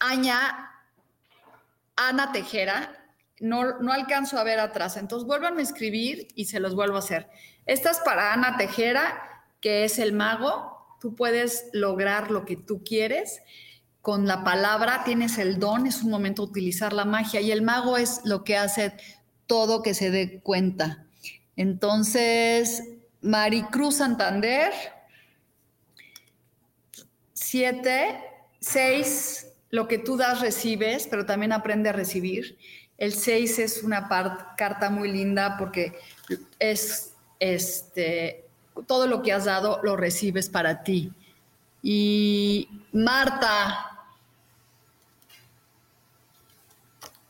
Aña, 0.01 0.73
Ana 1.97 2.33
Tejera, 2.33 3.07
no, 3.41 3.79
no 3.79 3.93
alcanzo 3.93 4.37
a 4.37 4.45
ver 4.45 4.59
atrás. 4.59 4.97
Entonces 4.97 5.27
vuelvan 5.27 5.59
a 5.59 5.63
escribir 5.63 6.29
y 6.35 6.47
se 6.47 6.61
los 6.61 6.75
vuelvo 6.75 6.97
a 6.97 6.99
hacer. 6.99 7.31
Esta 7.67 7.91
es 7.91 7.99
para 7.99 8.33
Ana 8.33 8.57
Tejera, 8.57 9.47
que 9.61 9.85
es 9.85 9.99
el 9.99 10.13
mago. 10.13 10.97
Tú 11.01 11.15
puedes 11.15 11.67
lograr 11.73 12.31
lo 12.31 12.45
que 12.45 12.57
tú 12.57 12.83
quieres. 12.85 13.41
Con 14.03 14.27
la 14.27 14.45
palabra 14.45 15.03
tienes 15.05 15.39
el 15.39 15.59
don, 15.59 15.87
es 15.87 16.03
un 16.03 16.11
momento 16.11 16.45
de 16.45 16.51
utilizar 16.51 16.93
la 16.93 17.07
magia 17.07 17.41
y 17.41 17.51
el 17.51 17.63
mago 17.63 17.97
es 17.97 18.21
lo 18.25 18.45
que 18.45 18.59
hace 18.59 18.93
todo 19.47 19.83
que 19.83 19.95
se 19.95 20.11
dé 20.11 20.41
cuenta. 20.41 21.07
Entonces, 21.57 22.83
Maricruz 23.23 23.97
Santander, 23.97 24.73
siete, 27.33 28.21
seis, 28.61 29.47
lo 29.71 29.89
que 29.89 29.99
tú 29.99 30.19
das 30.19 30.43
recibes, 30.43 31.07
pero 31.07 31.25
también 31.25 31.53
aprende 31.53 31.89
a 31.89 31.93
recibir. 31.93 32.59
El 32.99 33.15
seis 33.15 33.59
es 33.59 33.83
una 33.83 34.09
carta 34.57 34.91
muy 34.91 35.11
linda 35.11 35.57
porque 35.59 35.99
es 36.59 37.14
este, 37.39 38.45
todo 38.87 39.07
lo 39.07 39.23
que 39.23 39.33
has 39.33 39.45
dado 39.45 39.81
lo 39.83 39.97
recibes 39.97 40.49
para 40.49 40.83
ti. 40.83 41.13
Y 41.83 42.69
Marta, 42.93 43.95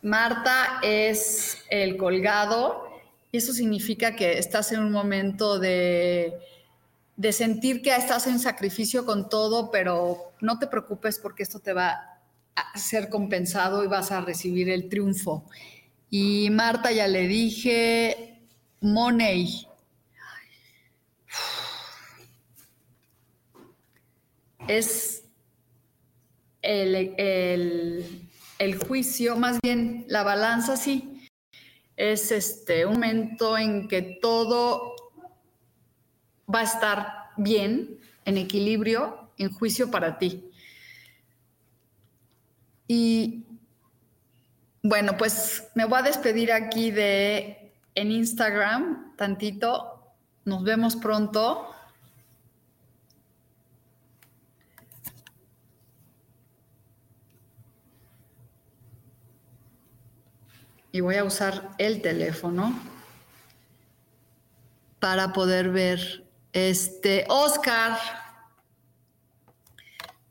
Marta 0.03 0.81
es 0.83 1.59
el 1.71 1.97
colgado 1.97 2.85
y 3.33 3.39
eso 3.39 3.53
significa 3.53 4.15
que 4.15 4.39
estás 4.39 4.71
en 4.71 4.81
un 4.81 4.93
momento 4.93 5.59
de, 5.59 6.39
sentir 7.33 7.83
que 7.83 7.97
estás 7.97 8.27
en 8.27 8.39
sacrificio 8.39 9.05
con 9.05 9.29
todo, 9.29 9.71
pero 9.71 10.33
no 10.41 10.59
te 10.59 10.67
preocupes 10.67 11.19
porque 11.19 11.43
esto 11.43 11.59
te 11.59 11.73
va 11.73 12.21
a 12.55 12.79
ser 12.79 13.09
compensado 13.09 13.83
y 13.83 13.89
vas 13.89 14.13
a 14.13 14.21
recibir 14.21 14.69
el 14.69 14.89
triunfo. 14.89 15.45
Y 16.11 16.49
Marta 16.51 16.93
ya 16.93 17.09
le 17.09 17.27
dije, 17.27 18.39
Money. 18.83 19.67
Es 24.69 25.25
el, 26.63 27.15
el 28.59 28.79
juicio, 28.79 29.37
más 29.37 29.59
bien 29.63 30.05
la 30.09 30.23
balanza, 30.23 30.77
sí, 30.77 31.29
es 31.97 32.33
este, 32.33 32.87
un 32.87 32.95
momento 32.95 33.57
en 33.57 33.89
que 33.89 34.19
todo 34.21 34.95
va 36.53 36.61
a 36.61 36.65
estar 36.65 37.31
bien, 37.37 37.99
en 38.25 38.39
equilibrio, 38.39 39.31
en 39.39 39.53
juicio 39.53 39.91
para 39.91 40.19
ti. 40.19 40.51
Y 42.89 43.45
bueno, 44.83 45.17
pues 45.17 45.69
me 45.75 45.85
voy 45.85 45.99
a 45.99 46.03
despedir 46.03 46.53
aquí 46.53 46.91
de 46.91 47.73
en 47.95 48.11
Instagram 48.11 49.17
tantito. 49.17 50.15
Nos 50.45 50.63
vemos 50.65 50.97
pronto. 50.97 51.74
Y 60.95 61.01
voy 61.01 61.17
a 61.17 61.25
usar 61.25 61.71
el 61.79 62.01
teléfono 62.03 62.73
para 65.01 65.33
poder 65.33 65.71
ver 65.71 66.25
este 66.53 67.25
Oscar. 67.29 67.99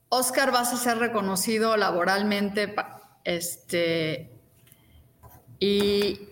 Oscar, 0.08 0.54
vas 0.54 0.72
a 0.72 0.78
ser 0.78 1.00
reconocido 1.00 1.76
laboralmente 1.76 2.74
este 3.26 4.32
y 5.60 6.30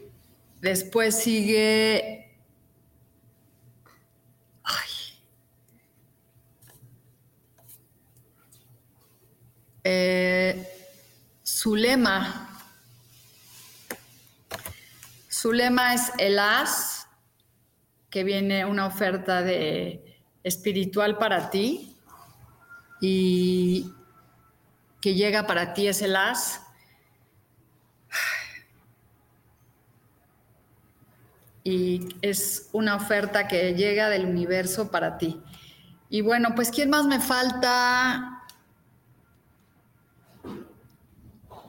después 0.61 1.21
sigue 1.21 2.33
ay, 4.63 4.89
eh, 9.83 10.73
Zulema 11.45 12.50
su 15.41 15.51
lema 15.51 15.95
es 15.95 16.11
el 16.19 16.37
as, 16.37 17.07
que 18.11 18.23
viene 18.23 18.63
una 18.63 18.85
oferta 18.85 19.41
de 19.41 20.21
espiritual 20.43 21.17
para 21.17 21.49
ti 21.49 21.97
y 23.01 23.91
que 25.01 25.15
llega 25.15 25.47
para 25.47 25.73
ti 25.73 25.87
es 25.87 26.03
el 26.03 26.15
as. 26.15 26.61
Y 31.63 32.15
es 32.21 32.69
una 32.71 32.95
oferta 32.95 33.47
que 33.47 33.73
llega 33.73 34.09
del 34.09 34.25
universo 34.25 34.91
para 34.91 35.17
ti. 35.17 35.41
Y 36.07 36.21
bueno, 36.21 36.53
pues 36.53 36.69
¿quién 36.69 36.91
más 36.91 37.05
me 37.07 37.19
falta? 37.19 38.43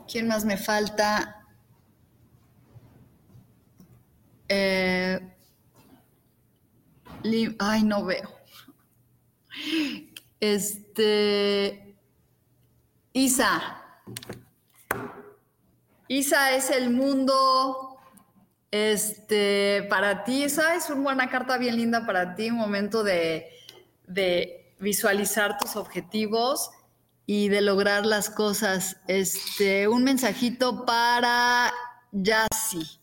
¿Quién 0.07 0.29
más 0.29 0.45
me 0.45 0.59
falta? 0.59 1.42
Eh, 4.55 5.19
ay, 7.59 7.83
no 7.85 8.05
veo. 8.05 8.29
Este. 10.41 11.97
Isa. 13.15 13.79
Isa 16.09 16.53
es 16.53 16.71
el 16.71 16.91
mundo. 16.91 17.97
Este, 18.71 19.87
para 19.89 20.25
ti, 20.25 20.45
Isa 20.45 20.75
es 20.75 20.91
una 20.91 21.29
carta 21.31 21.57
bien 21.59 21.77
linda 21.77 22.07
para 22.07 22.35
ti, 22.35 22.51
un 22.51 22.57
momento 22.57 23.03
de, 23.05 23.51
de 24.07 24.75
visualizar 24.79 25.59
tus 25.59 25.77
objetivos 25.77 26.71
y 27.27 27.49
de 27.49 27.61
lograr 27.63 28.05
las 28.05 28.29
cosas. 28.29 28.99
Este, 29.07 29.89
un 29.89 30.05
mensajito 30.05 30.85
para 30.85 31.73
Yassi. 32.13 33.02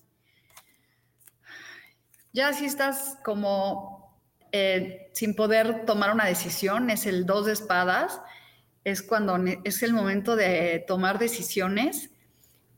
Yassi, 2.33 2.65
estás 2.65 3.17
como 3.23 3.99
eh, 4.51 5.09
sin 5.13 5.35
poder 5.35 5.85
tomar 5.85 6.13
una 6.13 6.25
decisión, 6.25 6.89
es 6.89 7.05
el 7.05 7.25
dos 7.25 7.45
de 7.45 7.53
espadas, 7.53 8.21
es 8.83 9.01
cuando 9.01 9.37
es 9.63 9.83
el 9.83 9.93
momento 9.93 10.35
de 10.35 10.83
tomar 10.87 11.19
decisiones, 11.19 12.11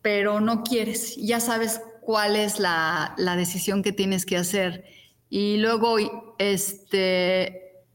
pero 0.02 0.40
no 0.40 0.64
quieres, 0.64 1.16
ya 1.18 1.40
sabes 1.40 1.82
cuál 2.02 2.36
es 2.36 2.60
la, 2.60 3.14
la 3.18 3.36
decisión 3.36 3.84
que 3.84 3.92
tienes 3.92 4.26
que 4.26 4.38
hacer. 4.38 4.86
Y 5.30 5.58
luego, 5.58 6.36
este, 6.40 7.86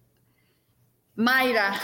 Mayra, 1.17 1.75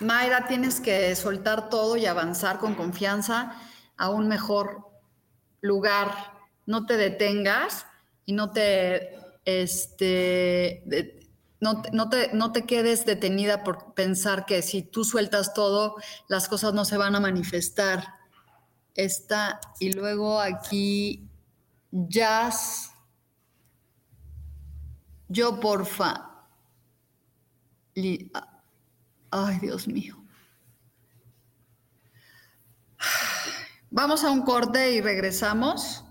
Mayra, 0.00 0.46
tienes 0.46 0.80
que 0.80 1.14
soltar 1.16 1.68
todo 1.70 1.96
y 1.96 2.06
avanzar 2.06 2.58
con 2.58 2.74
confianza 2.74 3.60
a 3.96 4.10
un 4.10 4.28
mejor 4.28 4.87
lugar. 5.60 6.32
No 6.66 6.86
te 6.86 6.96
detengas 6.96 7.86
y 8.26 8.32
no 8.32 8.50
te, 8.50 9.16
este, 9.44 10.82
no, 11.60 11.82
te, 12.10 12.32
no 12.34 12.52
te 12.52 12.66
quedes 12.66 13.06
detenida 13.06 13.64
por 13.64 13.94
pensar 13.94 14.46
que 14.46 14.62
si 14.62 14.82
tú 14.82 15.04
sueltas 15.04 15.54
todo, 15.54 15.96
las 16.28 16.48
cosas 16.48 16.74
no 16.74 16.84
se 16.84 16.96
van 16.96 17.16
a 17.16 17.20
manifestar. 17.20 18.14
Esta, 18.94 19.60
y 19.78 19.92
luego 19.92 20.40
aquí, 20.40 21.28
jazz. 21.90 22.92
Yo, 25.28 25.60
porfa. 25.60 26.30
Ay, 29.30 29.58
Dios 29.60 29.88
mío. 29.88 30.16
Vamos 33.90 34.22
a 34.22 34.30
un 34.30 34.42
corte 34.42 34.92
y 34.92 35.00
regresamos. 35.00 36.04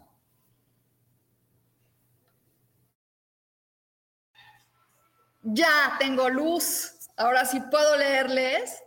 Ya 5.44 5.96
tengo 6.00 6.30
luz. 6.30 6.94
Ahora 7.16 7.46
sí 7.46 7.60
puedo 7.72 7.96
leerles 7.98 8.84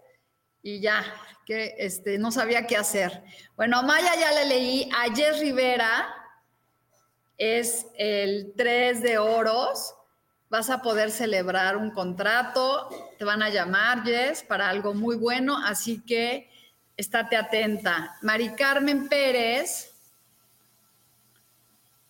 y 0.62 0.81
ya, 0.81 1.05
que 1.46 1.74
este, 1.79 2.18
no 2.18 2.33
sabía 2.33 2.66
qué 2.66 2.76
hacer. 2.76 3.22
Bueno, 3.57 3.83
Maya 3.85 4.16
ya 4.16 4.33
le 4.33 4.46
leí. 4.46 4.90
A 4.92 5.14
Jess 5.14 5.38
Rivera 5.38 6.12
es 7.38 7.87
el 7.96 8.53
3 8.57 9.03
de 9.03 9.18
oros 9.18 9.94
vas 10.50 10.68
a 10.68 10.83
poder 10.83 11.12
celebrar 11.12 11.76
un 11.76 11.92
contrato, 11.92 12.88
te 13.18 13.24
van 13.24 13.40
a 13.40 13.50
llamar, 13.50 14.03
Jess, 14.03 14.42
para 14.42 14.68
algo 14.68 14.94
muy 14.94 15.14
bueno, 15.14 15.57
así 15.64 16.03
que 16.05 16.50
estate 17.00 17.36
atenta. 17.36 18.16
Mari 18.22 18.50
Carmen 18.50 19.08
Pérez, 19.08 19.90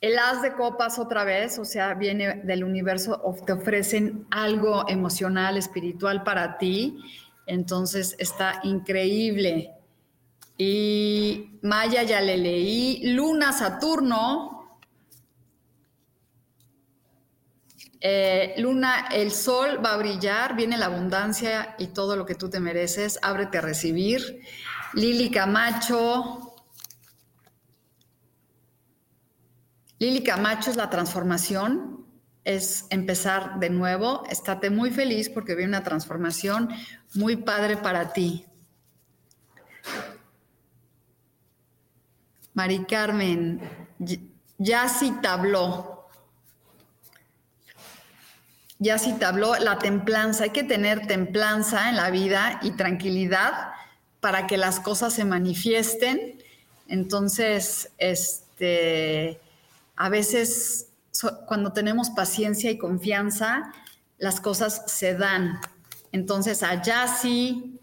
el 0.00 0.18
as 0.18 0.42
de 0.42 0.54
copas 0.54 0.98
otra 0.98 1.24
vez, 1.24 1.58
o 1.58 1.64
sea, 1.64 1.94
viene 1.94 2.42
del 2.42 2.64
universo, 2.64 3.20
te 3.46 3.52
ofrecen 3.52 4.26
algo 4.30 4.88
emocional, 4.88 5.56
espiritual 5.56 6.22
para 6.24 6.58
ti, 6.58 6.98
entonces 7.46 8.16
está 8.18 8.60
increíble. 8.64 9.74
Y 10.56 11.58
Maya 11.62 12.02
ya 12.02 12.20
le 12.20 12.36
leí, 12.36 13.14
Luna 13.14 13.52
Saturno, 13.52 14.60
Eh, 18.02 18.54
Luna, 18.56 19.08
el 19.12 19.30
sol 19.30 19.84
va 19.84 19.92
a 19.92 19.96
brillar, 19.98 20.56
viene 20.56 20.78
la 20.78 20.86
abundancia 20.86 21.74
y 21.78 21.88
todo 21.88 22.16
lo 22.16 22.24
que 22.24 22.34
tú 22.34 22.48
te 22.48 22.58
mereces, 22.58 23.18
ábrete 23.20 23.58
a 23.58 23.60
recibir. 23.60 24.40
Lili 24.94 25.30
Camacho. 25.30 26.54
Lili 29.98 30.22
Camacho 30.22 30.70
es 30.70 30.76
la 30.76 30.90
transformación, 30.90 32.06
es 32.44 32.86
empezar 32.90 33.58
de 33.58 33.70
nuevo. 33.70 34.24
Estate 34.28 34.70
muy 34.70 34.90
feliz 34.90 35.28
porque 35.28 35.54
viene 35.54 35.70
una 35.70 35.84
transformación 35.84 36.70
muy 37.14 37.36
padre 37.36 37.76
para 37.76 38.12
ti. 38.12 38.46
Mari 42.54 42.84
Carmen, 42.84 43.60
ya 44.58 44.88
sí 44.88 45.14
tabló 45.22 46.00
ya 48.80 48.96
sí 48.96 49.12
te 49.18 49.26
habló, 49.26 49.56
la 49.56 49.78
templanza. 49.78 50.44
Hay 50.44 50.50
que 50.50 50.64
tener 50.64 51.06
templanza 51.06 51.90
en 51.90 51.96
la 51.96 52.10
vida 52.10 52.58
y 52.62 52.72
tranquilidad 52.72 53.72
para 54.20 54.46
que 54.46 54.56
las 54.56 54.80
cosas 54.80 55.14
se 55.14 55.24
manifiesten. 55.24 56.42
Entonces, 56.88 57.90
este, 57.98 59.40
a 59.96 60.08
veces 60.08 60.86
cuando 61.46 61.72
tenemos 61.72 62.10
paciencia 62.10 62.70
y 62.70 62.78
confianza, 62.78 63.72
las 64.18 64.40
cosas 64.40 64.84
se 64.86 65.14
dan. 65.14 65.60
Entonces, 66.12 66.62
a 66.62 66.82
Yassi, 66.82 67.78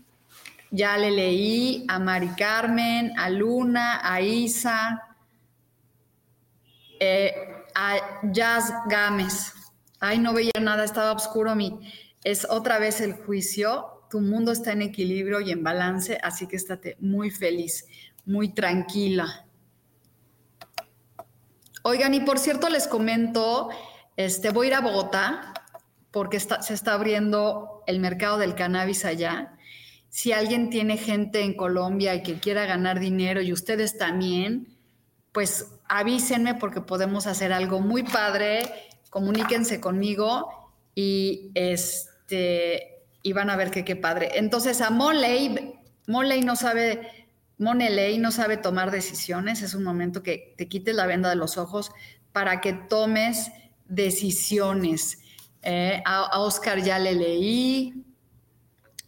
ya 0.72 0.98
le 0.98 1.12
leí, 1.12 1.86
a 1.88 2.00
Mari 2.00 2.30
Carmen, 2.30 3.18
a 3.18 3.30
Luna, 3.30 4.02
a 4.04 4.22
Isa, 4.22 5.02
eh, 7.00 7.34
a 7.76 8.22
Jazz 8.24 8.74
Gámez 8.90 9.54
ay, 10.00 10.20
no 10.20 10.34
veía 10.34 10.52
nada, 10.62 10.84
estaba 10.84 11.12
oscuro 11.14 11.56
mí. 11.56 11.80
Es 12.24 12.46
otra 12.50 12.80
vez 12.80 13.02
el 13.02 13.14
juicio, 13.14 13.97
tu 14.10 14.22
mundo 14.22 14.52
está 14.52 14.72
en 14.72 14.82
equilibrio 14.82 15.42
y 15.42 15.52
en 15.52 15.64
balance, 15.64 16.18
así 16.22 16.48
que 16.48 16.56
estate 16.56 16.98
muy 17.00 17.30
feliz, 17.30 17.86
muy 18.26 18.50
tranquila. 18.50 19.46
Oigan, 21.84 22.14
y 22.14 22.22
por 22.22 22.40
cierto 22.40 22.70
les 22.70 22.88
comento, 22.88 23.70
este, 24.16 24.52
voy 24.52 24.68
a 24.68 24.70
ir 24.70 24.76
a 24.76 24.82
Bogotá 24.82 25.54
porque 26.12 26.40
se 26.40 26.74
está 26.74 26.94
abriendo 26.94 27.84
el 27.88 28.00
mercado 28.00 28.38
del 28.38 28.56
cannabis 28.56 29.06
allá. 29.06 29.58
Si 30.10 30.32
alguien 30.32 30.70
tiene 30.70 30.98
gente 30.98 31.42
en 31.42 31.56
Colombia 31.56 32.16
y 32.16 32.24
que 32.24 32.40
quiera 32.40 32.66
ganar 32.66 33.00
dinero 33.00 33.42
y 33.42 33.54
ustedes 33.54 33.98
también, 33.98 34.78
pues 35.32 35.74
avísenme 35.88 36.56
porque 36.56 36.82
podemos 36.82 37.28
hacer 37.28 37.54
algo 37.54 37.80
muy 37.80 38.04
padre 38.04 38.64
comuníquense 39.10 39.80
conmigo 39.80 40.72
y 40.94 41.52
este 41.56 42.97
y 43.28 43.34
van 43.34 43.50
a 43.50 43.58
ver 43.58 43.72
que 43.72 43.84
qué 43.84 43.98
padre. 43.98 44.32
Entonces 44.36 44.80
a 44.80 44.90
Moley, 44.90 45.74
Moley 46.08 46.44
no 46.44 46.56
sabe, 46.56 47.28
Moneley 47.58 48.18
no 48.20 48.32
sabe 48.32 48.56
tomar 48.56 48.90
decisiones, 48.90 49.62
es 49.62 49.74
un 49.74 49.84
momento 49.84 50.24
que 50.24 50.56
te 50.58 50.70
quites 50.70 50.96
la 50.96 51.06
venda 51.06 51.28
de 51.30 51.36
los 51.36 51.58
ojos 51.58 51.92
para 52.32 52.62
que 52.62 52.72
tomes 52.72 53.52
decisiones. 53.86 55.20
Eh, 55.62 56.02
a, 56.06 56.40
Oscar 56.40 56.82
ya 56.82 57.00
le 57.00 57.16
leí, 57.16 58.06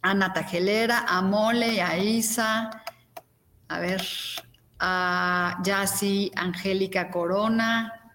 a 0.02 0.12
Nata 0.12 0.44
Gelera, 0.44 1.06
a 1.08 1.22
Mole, 1.22 1.80
a 1.80 1.96
Isa, 1.96 2.82
a 3.68 3.80
ver, 3.80 4.06
a 4.80 5.62
Yassi, 5.64 6.30
Angélica 6.36 7.10
Corona, 7.10 8.12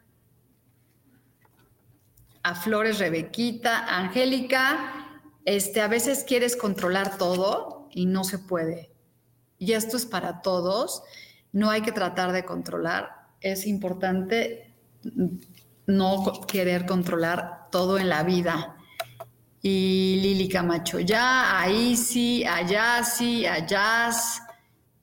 a 2.44 2.54
Flores 2.54 3.00
Rebequita, 3.00 3.88
Angélica, 3.88 5.05
este, 5.46 5.82
a 5.82 5.88
veces 5.88 6.24
quieres 6.28 6.56
controlar 6.56 7.18
todo 7.18 7.88
y 7.92 8.08
no 8.08 8.24
se 8.24 8.40
puede. 8.40 8.92
Y 9.58 9.74
esto 9.74 9.96
es 9.96 10.06
para 10.06 10.42
todos, 10.42 11.04
no 11.52 11.70
hay 11.70 11.82
que 11.82 11.92
tratar 11.92 12.32
de 12.32 12.44
controlar, 12.44 13.12
es 13.40 13.66
importante 13.66 14.74
no 15.86 16.42
querer 16.48 16.86
controlar 16.86 17.70
todo 17.72 17.98
en 17.98 18.10
la 18.10 18.24
vida. 18.24 18.76
Y 19.62 20.20
Lili 20.22 20.50
Camacho, 20.50 21.00
ya, 21.00 21.60
ahí 21.60 21.96
sí, 21.96 22.44
allá 22.46 23.04
sí, 23.04 23.46
allá. 23.46 24.12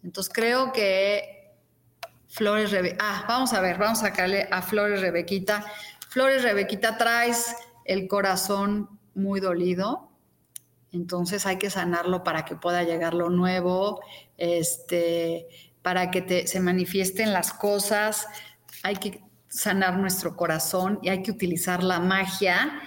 Entonces 0.03 0.33
creo 0.33 0.73
que 0.73 1.57
Flores 2.29 2.71
Rebequita, 2.71 3.05
ah, 3.05 3.25
vamos 3.29 3.53
a 3.53 3.61
ver, 3.61 3.79
vamos 3.79 3.99
a 3.99 4.09
sacarle 4.09 4.49
a 4.51 4.63
Flores 4.63 5.01
Rebequita. 5.01 5.65
Flores 6.09 6.43
Rebequita, 6.43 6.97
traes 6.97 7.57
el 7.85 8.07
corazón 8.07 9.01
muy 9.15 9.41
dolido, 9.41 10.12
entonces 10.93 11.47
hay 11.47 11.57
que 11.57 11.71
sanarlo 11.71 12.23
para 12.23 12.45
que 12.45 12.55
pueda 12.55 12.83
llegar 12.83 13.15
lo 13.15 13.31
nuevo, 13.31 14.01
este, 14.37 15.49
para 15.81 16.11
que 16.11 16.21
te, 16.21 16.47
se 16.47 16.61
manifiesten 16.61 17.33
las 17.33 17.53
cosas, 17.53 18.27
hay 18.83 18.97
que 18.97 19.23
sanar 19.49 19.99
nuestro 19.99 20.37
corazón 20.37 20.99
y 21.03 21.09
hay 21.09 21.23
que 21.23 21.31
utilizar 21.31 21.83
la 21.83 21.99
magia. 21.99 22.81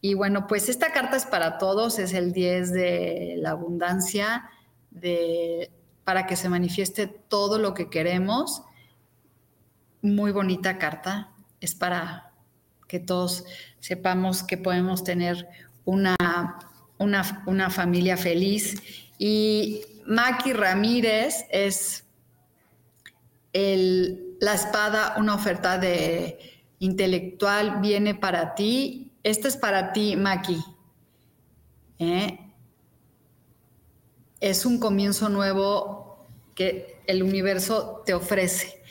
Y 0.00 0.14
bueno, 0.14 0.46
pues 0.48 0.68
esta 0.68 0.92
carta 0.92 1.16
es 1.16 1.24
para 1.24 1.58
todos, 1.58 2.00
es 2.00 2.12
el 2.14 2.32
10 2.32 2.72
de 2.72 3.34
la 3.38 3.50
abundancia, 3.50 4.50
de, 4.90 5.70
para 6.04 6.26
que 6.26 6.34
se 6.34 6.48
manifieste 6.48 7.06
todo 7.06 7.58
lo 7.58 7.74
que 7.74 7.90
queremos. 7.90 8.62
Muy 10.00 10.32
bonita 10.32 10.78
carta, 10.78 11.32
es 11.60 11.76
para 11.76 12.32
que 12.88 12.98
todos 12.98 13.44
sepamos 13.78 14.42
que 14.42 14.58
podemos 14.58 15.04
tener 15.04 15.48
una 15.84 16.16
una, 17.02 17.70
familia 17.70 18.16
feliz. 18.16 18.82
Y 19.18 19.82
Maki 20.06 20.52
Ramírez 20.52 21.46
es 21.50 22.04
la 23.52 24.54
espada, 24.54 25.14
una 25.18 25.34
oferta 25.34 25.78
de 25.78 26.38
intelectual, 26.78 27.80
viene 27.80 28.14
para 28.14 28.54
ti. 28.54 29.12
Esta 29.22 29.48
es 29.48 29.56
para 29.56 29.92
ti, 29.92 30.16
Maki. 30.16 30.58
¿Eh? 31.98 32.38
Es 34.40 34.66
un 34.66 34.80
comienzo 34.80 35.28
nuevo 35.28 36.26
que 36.54 37.00
el 37.06 37.22
universo 37.22 38.02
te 38.04 38.14
ofrece, 38.14 38.82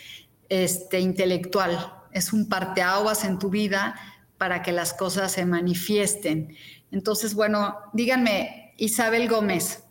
este 0.50 1.00
intelectual. 1.00 1.94
Es 2.12 2.34
un 2.34 2.48
parteaguas 2.48 3.24
en 3.24 3.40
tu 3.40 3.50
vida 3.50 3.96
para 4.38 4.62
que 4.64 4.72
las 4.72 4.94
cosas 4.94 5.34
se 5.34 5.46
manifiesten. 5.46 6.56
Entonces, 6.92 7.34
bueno, 7.34 7.78
díganme, 7.94 8.74
Isabel 8.78 9.30
Gómez. 9.30 9.84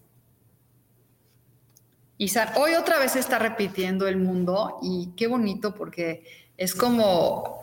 hoy 2.57 2.75
otra 2.75 2.99
vez 2.99 3.17
está 3.17 3.39
repitiendo 3.39 4.07
el 4.07 4.19
mundo 4.19 4.79
y 4.83 5.13
qué 5.17 5.27
bonito 5.27 5.75
porque 5.75 6.25
es 6.57 6.75
como 6.75 7.63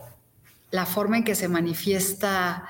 la 0.71 0.85
forma 0.85 1.17
en 1.17 1.23
que 1.23 1.35
se 1.35 1.47
manifiesta 1.47 2.67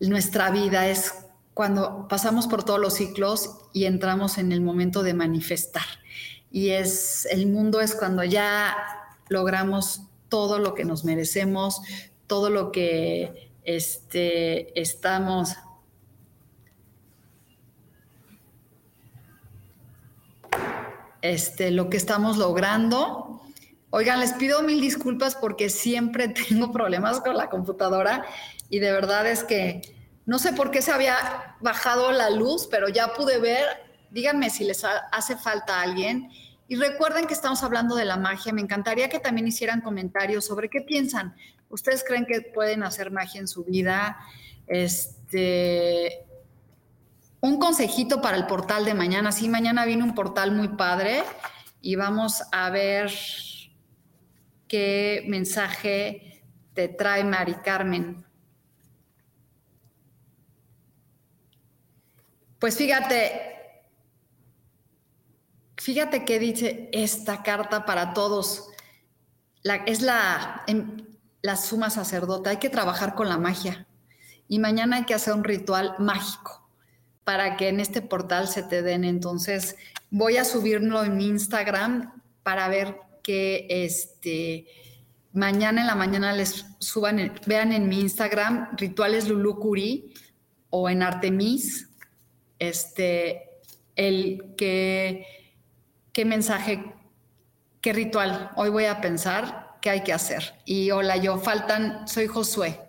nuestra 0.00 0.50
vida, 0.50 0.88
es 0.88 1.14
cuando 1.54 2.08
pasamos 2.08 2.46
por 2.46 2.64
todos 2.64 2.80
los 2.80 2.94
ciclos 2.94 3.56
y 3.72 3.84
entramos 3.86 4.38
en 4.38 4.52
el 4.52 4.60
momento 4.60 5.02
de 5.02 5.14
manifestar. 5.14 5.84
Y 6.50 6.70
es 6.70 7.26
el 7.26 7.46
mundo 7.46 7.80
es 7.80 7.94
cuando 7.94 8.22
ya 8.22 8.76
logramos 9.28 10.02
todo 10.28 10.58
lo 10.58 10.74
que 10.74 10.84
nos 10.84 11.04
merecemos, 11.04 11.80
todo 12.26 12.50
lo 12.50 12.72
que 12.72 13.52
este, 13.64 14.78
estamos 14.80 15.56
este, 21.22 21.70
lo 21.70 21.88
que 21.88 21.96
estamos 21.96 22.36
logrando. 22.36 23.42
Oigan, 23.90 24.20
les 24.20 24.34
pido 24.34 24.62
mil 24.62 24.80
disculpas 24.80 25.34
porque 25.34 25.70
siempre 25.70 26.28
tengo 26.48 26.72
problemas 26.72 27.20
con 27.20 27.36
la 27.36 27.48
computadora 27.48 28.24
y 28.68 28.78
de 28.78 28.92
verdad 28.92 29.26
es 29.26 29.44
que 29.44 29.82
no 30.26 30.38
sé 30.38 30.52
por 30.52 30.70
qué 30.70 30.82
se 30.82 30.92
había 30.92 31.56
bajado 31.60 32.10
la 32.12 32.30
luz, 32.30 32.66
pero 32.70 32.88
ya 32.88 33.14
pude 33.14 33.38
ver. 33.38 33.64
Díganme 34.10 34.50
si 34.50 34.64
les 34.64 34.84
hace 34.84 35.36
falta 35.36 35.80
alguien. 35.80 36.30
Y 36.66 36.76
recuerden 36.76 37.26
que 37.26 37.34
estamos 37.34 37.62
hablando 37.62 37.94
de 37.94 38.06
la 38.06 38.16
magia. 38.16 38.52
Me 38.52 38.62
encantaría 38.62 39.08
que 39.08 39.18
también 39.18 39.46
hicieran 39.46 39.82
comentarios 39.82 40.46
sobre 40.46 40.70
qué 40.70 40.80
piensan. 40.80 41.34
¿Ustedes 41.74 42.04
creen 42.04 42.24
que 42.24 42.40
pueden 42.40 42.84
hacer 42.84 43.10
magia 43.10 43.40
en 43.40 43.48
su 43.48 43.64
vida? 43.64 44.16
Este, 44.68 46.24
un 47.40 47.58
consejito 47.58 48.22
para 48.22 48.36
el 48.36 48.46
portal 48.46 48.84
de 48.84 48.94
mañana. 48.94 49.32
Sí, 49.32 49.48
mañana 49.48 49.84
viene 49.84 50.04
un 50.04 50.14
portal 50.14 50.52
muy 50.52 50.68
padre 50.68 51.24
y 51.80 51.96
vamos 51.96 52.44
a 52.52 52.70
ver 52.70 53.10
qué 54.68 55.24
mensaje 55.26 56.44
te 56.74 56.86
trae 56.86 57.24
Mari 57.24 57.54
Carmen. 57.54 58.24
Pues 62.60 62.76
fíjate, 62.76 63.82
fíjate 65.76 66.24
qué 66.24 66.38
dice 66.38 66.88
esta 66.92 67.42
carta 67.42 67.84
para 67.84 68.14
todos. 68.14 68.68
es 69.86 70.02
la, 70.02 70.64
la 71.44 71.56
suma 71.56 71.90
sacerdota, 71.90 72.48
hay 72.48 72.56
que 72.56 72.70
trabajar 72.70 73.14
con 73.14 73.28
la 73.28 73.36
magia. 73.36 73.86
Y 74.48 74.58
mañana 74.60 74.96
hay 74.96 75.04
que 75.04 75.12
hacer 75.12 75.34
un 75.34 75.44
ritual 75.44 75.94
mágico 75.98 76.66
para 77.22 77.58
que 77.58 77.68
en 77.68 77.80
este 77.80 78.00
portal 78.00 78.48
se 78.48 78.62
te 78.62 78.80
den. 78.80 79.04
Entonces, 79.04 79.76
voy 80.10 80.38
a 80.38 80.46
subirlo 80.46 81.04
en 81.04 81.20
Instagram 81.20 82.22
para 82.42 82.66
ver 82.68 82.96
que 83.22 83.66
este 83.68 84.66
mañana 85.34 85.82
en 85.82 85.86
la 85.86 85.94
mañana 85.94 86.32
les 86.32 86.64
suban, 86.78 87.34
vean 87.44 87.72
en 87.72 87.90
mi 87.90 88.00
Instagram 88.00 88.74
rituales 88.78 89.28
Lulucuri 89.28 90.14
o 90.70 90.88
en 90.88 91.02
Artemis, 91.02 91.90
este, 92.58 93.50
el 93.96 94.54
que, 94.56 95.26
qué 96.10 96.24
mensaje, 96.24 96.94
qué 97.82 97.92
ritual 97.92 98.50
hoy 98.56 98.70
voy 98.70 98.86
a 98.86 99.02
pensar 99.02 99.63
qué 99.84 99.90
hay 99.90 100.02
que 100.02 100.14
hacer. 100.14 100.54
Y 100.64 100.92
hola, 100.92 101.18
yo 101.18 101.36
faltan, 101.36 102.08
soy 102.08 102.26
Josué 102.26 102.80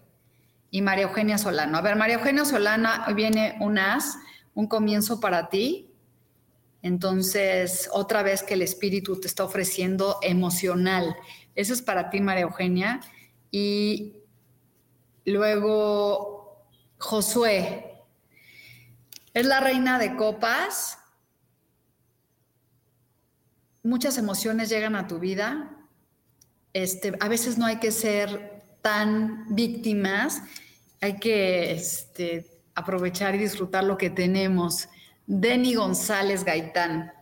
y 0.72 0.82
María 0.82 1.04
Eugenia 1.04 1.38
Solano. 1.38 1.78
A 1.78 1.82
ver, 1.82 1.98
María 1.98 2.16
Eugenia 2.16 2.46
Solana, 2.46 3.04
hoy 3.06 3.16
viene 3.16 3.58
un 3.60 3.78
as, 3.78 4.18
un 4.54 4.68
comienzo 4.68 5.20
para 5.20 5.50
ti. 5.50 5.92
Entonces, 6.82 7.90
otra 7.92 8.24
vez 8.24 8.44
que 8.44 8.54
el 8.54 8.62
espíritu 8.62 9.20
te 9.20 9.28
está 9.28 9.44
ofreciendo 9.44 10.20
emocional. 10.22 11.18
Eso 11.54 11.74
es 11.74 11.82
para 11.82 12.10
ti, 12.10 12.22
María 12.22 12.44
Eugenia. 12.44 13.02
Y 13.52 14.14
luego, 15.26 16.66
Josué, 16.98 18.06
es 19.34 19.46
la 19.46 19.60
reina 19.60 20.00
de 20.00 20.16
copas. 20.16 20.98
Muchas 23.84 24.18
emociones 24.18 24.70
llegan 24.70 24.96
a 24.96 25.08
tu 25.08 25.20
vida, 25.20 25.76
este, 26.76 27.14
a 27.22 27.30
veces 27.30 27.58
no 27.58 27.66
hay 27.66 27.78
que 27.78 27.90
ser 27.90 28.62
tan 28.82 29.46
víctimas, 29.56 30.42
hay 31.00 31.20
que 31.20 31.72
este, 31.72 32.52
aprovechar 32.76 33.34
y 33.34 33.38
disfrutar 33.38 33.86
lo 33.86 33.98
que 33.98 34.10
tenemos. 34.10 34.90
Denny 35.26 35.76
González 35.76 36.44
Gaitán 36.44 37.14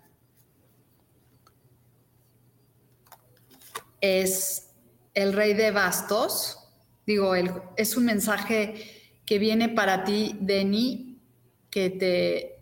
es 4.02 4.72
el 5.14 5.34
rey 5.34 5.54
de 5.54 5.70
bastos. 5.70 6.58
Digo, 7.06 7.36
es 7.78 7.96
un 7.96 8.06
mensaje 8.06 9.14
que 9.24 9.38
viene 9.38 9.70
para 9.70 10.04
ti, 10.04 10.36
Denny, 10.42 11.22
que 11.70 11.92
te 11.92 12.60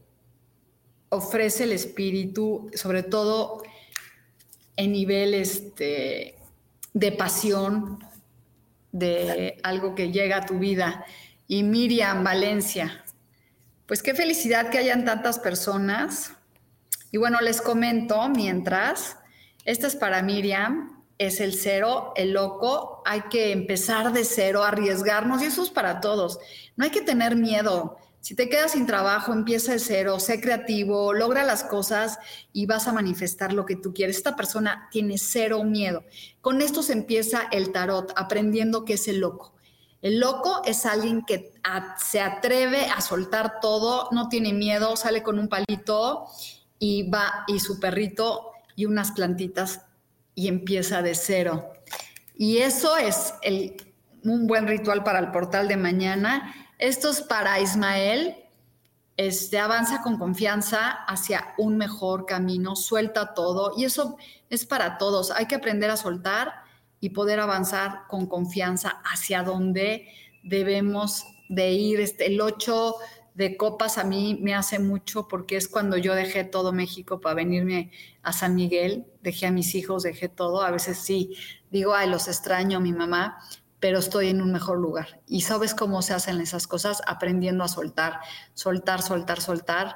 ofrece 1.08 1.64
el 1.64 1.72
espíritu, 1.72 2.70
sobre 2.74 3.04
todo 3.04 3.64
en 4.76 4.92
nivel 4.92 5.36
este, 5.36 6.41
de 6.94 7.12
pasión, 7.12 8.00
de 8.92 9.58
algo 9.64 9.96
que 9.96 10.12
llega 10.12 10.38
a 10.38 10.46
tu 10.46 10.60
vida. 10.60 11.06
Y 11.48 11.64
Miriam 11.64 12.24
Valencia, 12.24 13.04
pues 13.86 14.02
qué 14.02 14.14
felicidad 14.14 14.70
que 14.70 14.78
hayan 14.78 15.06
tantas 15.06 15.40
personas. 15.40 16.34
Y 17.12 17.18
bueno, 17.18 17.40
les 17.42 17.62
comento 17.62 18.30
mientras, 18.30 19.18
esta 19.66 19.88
es 19.88 19.96
para 19.96 20.22
Miriam, 20.22 21.04
es 21.18 21.40
el 21.40 21.54
cero, 21.54 22.14
el 22.16 22.32
loco, 22.32 23.04
hay 23.06 23.22
que 23.24 23.52
empezar 23.52 24.12
de 24.12 24.26
cero, 24.26 24.64
arriesgarnos 24.64 25.42
y 25.42 25.46
eso 25.46 25.64
es 25.64 25.70
para 25.70 26.02
todos. 26.02 26.40
No 26.76 26.86
hay 26.86 26.90
que 26.90 27.02
tener 27.02 27.36
miedo. 27.36 27.98
Si 28.22 28.36
te 28.36 28.50
quedas 28.50 28.74
sin 28.74 28.86
trabajo, 28.86 29.34
empieza 29.34 29.72
de 29.72 29.80
cero, 29.80 30.20
sé 30.20 30.40
creativo, 30.40 31.12
logra 31.12 31.44
las 31.44 31.64
cosas 31.64 32.20
y 32.54 32.68
vas 32.68 32.88
a 32.88 32.94
manifestar 32.94 33.52
lo 33.52 33.66
que 33.66 33.76
tú 33.76 33.94
quieres. 33.94 34.18
Esta 34.18 34.36
persona 34.36 34.88
tiene 34.92 35.18
cero 35.18 35.64
miedo. 35.64 36.04
Con 36.40 36.62
esto 36.62 36.84
se 36.84 36.94
empieza 36.94 37.42
el 37.52 37.72
tarot, 37.72 38.14
aprendiendo 38.16 38.86
que 38.86 38.94
es 38.94 39.08
el 39.08 39.20
loco. 39.20 39.56
El 40.04 40.20
loco 40.20 40.62
es 40.66 40.86
alguien 40.86 41.24
que 41.26 41.52
se 41.98 42.22
atreve 42.22 42.86
a 42.86 43.02
soltar 43.02 43.60
todo, 43.60 44.08
no 44.12 44.30
tiene 44.30 44.54
miedo, 44.54 44.96
sale 44.96 45.24
con 45.24 45.40
un 45.40 45.48
palito 45.48 46.28
y 46.78 47.10
va 47.10 47.44
y 47.48 47.60
su 47.60 47.80
perrito 47.80 48.52
y 48.76 48.86
unas 48.86 49.12
plantitas 49.12 49.82
y 50.36 50.48
empieza 50.48 51.02
de 51.02 51.16
cero. 51.16 51.74
Y 52.36 52.58
eso 52.58 52.98
es 52.98 53.34
un 54.24 54.46
buen 54.46 54.68
ritual 54.68 55.04
para 55.04 55.20
el 55.20 55.32
portal 55.32 55.68
de 55.68 55.78
mañana. 55.78 56.71
Esto 56.82 57.12
es 57.12 57.22
para 57.22 57.60
Ismael. 57.60 58.38
Este, 59.15 59.60
avanza 59.60 60.02
con 60.02 60.17
confianza 60.17 60.89
hacia 60.89 61.54
un 61.60 61.78
mejor 61.78 62.26
camino, 62.26 62.76
suelta 62.76 63.36
todo 63.36 63.74
y 63.78 63.86
eso 63.86 64.17
es 64.50 64.65
para 64.65 64.98
todos. 64.98 65.30
Hay 65.30 65.46
que 65.46 65.54
aprender 65.54 65.91
a 65.91 65.96
soltar 65.96 66.52
y 67.00 67.10
poder 67.12 67.39
avanzar 67.39 68.08
con 68.08 68.26
confianza 68.26 69.00
hacia 69.06 69.44
donde 69.44 70.08
debemos 70.41 71.24
de 71.50 71.70
ir. 71.70 72.00
Este, 72.00 72.26
el 72.26 72.41
8 72.41 72.96
de 73.36 73.58
copas 73.58 74.00
a 74.00 74.04
mí 74.04 74.39
me 74.41 74.56
hace 74.56 74.80
mucho 74.80 75.28
porque 75.28 75.58
es 75.58 75.67
cuando 75.67 75.98
yo 75.98 76.15
dejé 76.15 76.46
todo 76.46 76.74
México 76.74 77.22
para 77.22 77.36
venirme 77.36 77.91
a 78.24 78.34
San 78.34 78.56
Miguel, 78.56 79.06
dejé 79.22 79.46
a 79.46 79.52
mis 79.52 79.76
hijos, 79.76 80.02
dejé 80.02 80.30
todo. 80.30 80.63
A 80.63 80.72
veces 80.72 80.98
sí, 80.98 81.38
digo, 81.70 81.94
ay, 81.94 82.10
los 82.10 82.28
extraño 82.28 82.80
mi 82.80 82.91
mamá, 82.91 83.38
pero 83.82 83.98
estoy 83.98 84.30
en 84.30 84.41
un 84.41 84.54
mejor 84.54 84.78
lugar. 84.78 85.20
Y 85.28 85.41
sabes 85.41 85.74
cómo 85.74 86.02
se 86.04 86.13
hacen 86.13 86.39
esas 86.39 86.67
cosas, 86.67 87.02
aprendiendo 87.08 87.63
a 87.63 87.67
soltar, 87.67 88.22
soltar, 88.54 89.02
soltar, 89.02 89.41
soltar 89.41 89.96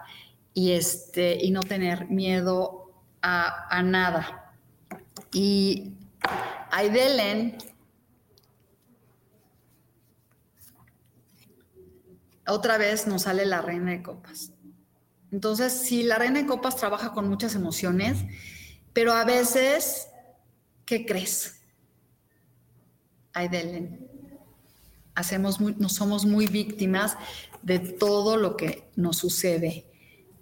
y, 0.54 0.72
este, 0.72 1.38
y 1.42 1.52
no 1.52 1.62
tener 1.62 2.10
miedo 2.10 2.92
a, 3.22 3.68
a 3.70 3.84
nada. 3.84 4.54
Y 5.32 5.94
Aidelen 6.72 7.58
otra 12.48 12.78
vez 12.80 13.06
nos 13.06 13.22
sale 13.22 13.46
la 13.46 13.62
reina 13.62 13.92
de 13.92 14.02
copas. 14.02 14.52
Entonces, 15.32 15.74
sí, 15.74 16.02
la 16.02 16.18
reina 16.18 16.42
de 16.42 16.48
copas 16.48 16.76
trabaja 16.76 17.12
con 17.14 17.30
muchas 17.30 17.54
emociones, 17.54 18.26
pero 18.94 19.14
a 19.14 19.26
veces, 19.26 20.08
¿qué 20.86 21.06
crees? 21.06 21.55
Aidelen, 23.36 24.10
hacemos 25.14 25.60
no 25.60 25.90
somos 25.90 26.26
muy 26.26 26.48
víctimas 26.48 27.18
de 27.62 27.80
todo 27.80 28.38
lo 28.38 28.56
que 28.58 28.90
nos 28.96 29.18
sucede. 29.18 29.86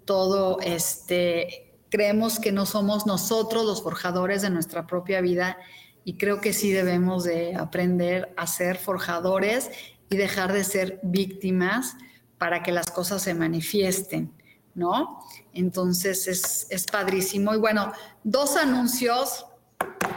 Todo 0.05 0.59
este, 0.61 1.73
creemos 1.89 2.39
que 2.39 2.51
no 2.51 2.65
somos 2.65 3.05
nosotros 3.05 3.65
los 3.65 3.81
forjadores 3.81 4.43
de 4.43 4.51
nuestra 4.51 4.85
propia 4.85 5.21
vida 5.21 5.57
y 6.05 6.17
creo 6.17 6.39
que 6.39 6.53
sí 6.53 6.71
debemos 6.71 7.23
de 7.23 7.55
aprender 7.55 8.33
a 8.37 8.45
ser 8.45 8.77
forjadores 8.77 9.71
y 10.09 10.17
dejar 10.17 10.53
de 10.53 10.63
ser 10.63 10.99
víctimas 11.01 11.95
para 12.37 12.61
que 12.61 12.71
las 12.71 12.91
cosas 12.91 13.23
se 13.23 13.33
manifiesten, 13.33 14.31
¿no? 14.75 15.23
Entonces 15.53 16.27
es, 16.27 16.67
es 16.69 16.85
padrísimo. 16.85 17.55
Y 17.55 17.57
bueno, 17.57 17.91
dos 18.23 18.55
anuncios. 18.55 19.45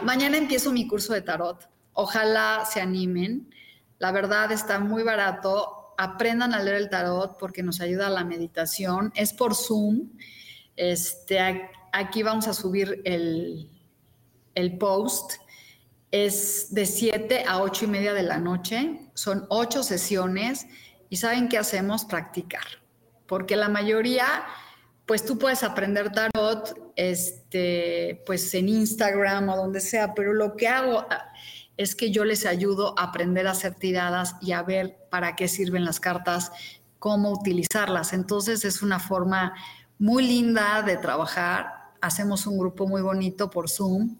Mañana 0.03 0.37
empiezo 0.37 0.71
mi 0.71 0.87
curso 0.87 1.13
de 1.13 1.21
tarot. 1.21 1.69
Ojalá 1.99 2.63
se 2.71 2.79
animen. 2.79 3.49
La 3.97 4.11
verdad 4.11 4.51
está 4.51 4.77
muy 4.79 5.01
barato. 5.01 5.95
Aprendan 5.97 6.53
a 6.53 6.61
leer 6.61 6.75
el 6.75 6.89
tarot 6.91 7.39
porque 7.39 7.63
nos 7.63 7.81
ayuda 7.81 8.05
a 8.05 8.11
la 8.11 8.23
meditación. 8.23 9.11
Es 9.15 9.33
por 9.33 9.55
Zoom. 9.55 10.11
Este, 10.75 11.39
aquí 11.91 12.21
vamos 12.21 12.47
a 12.47 12.53
subir 12.53 13.01
el, 13.03 13.71
el 14.53 14.77
post 14.77 15.33
es 16.11 16.73
de 16.73 16.85
7 16.85 17.45
a 17.47 17.63
8 17.63 17.85
y 17.85 17.87
media 17.87 18.13
de 18.13 18.23
la 18.23 18.37
noche, 18.37 19.09
son 19.15 19.47
ocho 19.49 19.81
sesiones 19.81 20.67
y 21.09 21.17
¿saben 21.17 21.49
qué 21.49 21.57
hacemos? 21.57 22.05
Practicar, 22.05 22.63
porque 23.25 23.55
la 23.55 23.69
mayoría, 23.69 24.25
pues 25.07 25.25
tú 25.25 25.37
puedes 25.37 25.63
aprender 25.63 26.11
tarot 26.11 26.93
este, 26.95 28.23
pues 28.25 28.53
en 28.53 28.69
Instagram 28.69 29.49
o 29.49 29.57
donde 29.57 29.81
sea, 29.81 30.13
pero 30.13 30.33
lo 30.33 30.55
que 30.55 30.67
hago 30.67 31.05
es 31.77 31.95
que 31.95 32.11
yo 32.11 32.25
les 32.25 32.45
ayudo 32.45 32.97
a 32.97 33.03
aprender 33.03 33.47
a 33.47 33.51
hacer 33.51 33.75
tiradas 33.75 34.35
y 34.41 34.51
a 34.51 34.63
ver 34.63 34.97
para 35.09 35.35
qué 35.35 35.47
sirven 35.47 35.85
las 35.85 35.99
cartas, 35.99 36.51
cómo 36.99 37.31
utilizarlas. 37.31 38.13
Entonces 38.13 38.65
es 38.65 38.81
una 38.81 38.99
forma 38.99 39.53
muy 39.99 40.27
linda 40.27 40.81
de 40.81 40.97
trabajar. 40.97 41.91
Hacemos 42.01 42.47
un 42.47 42.57
grupo 42.57 42.87
muy 42.87 43.01
bonito 43.01 43.49
por 43.49 43.69
Zoom 43.69 44.17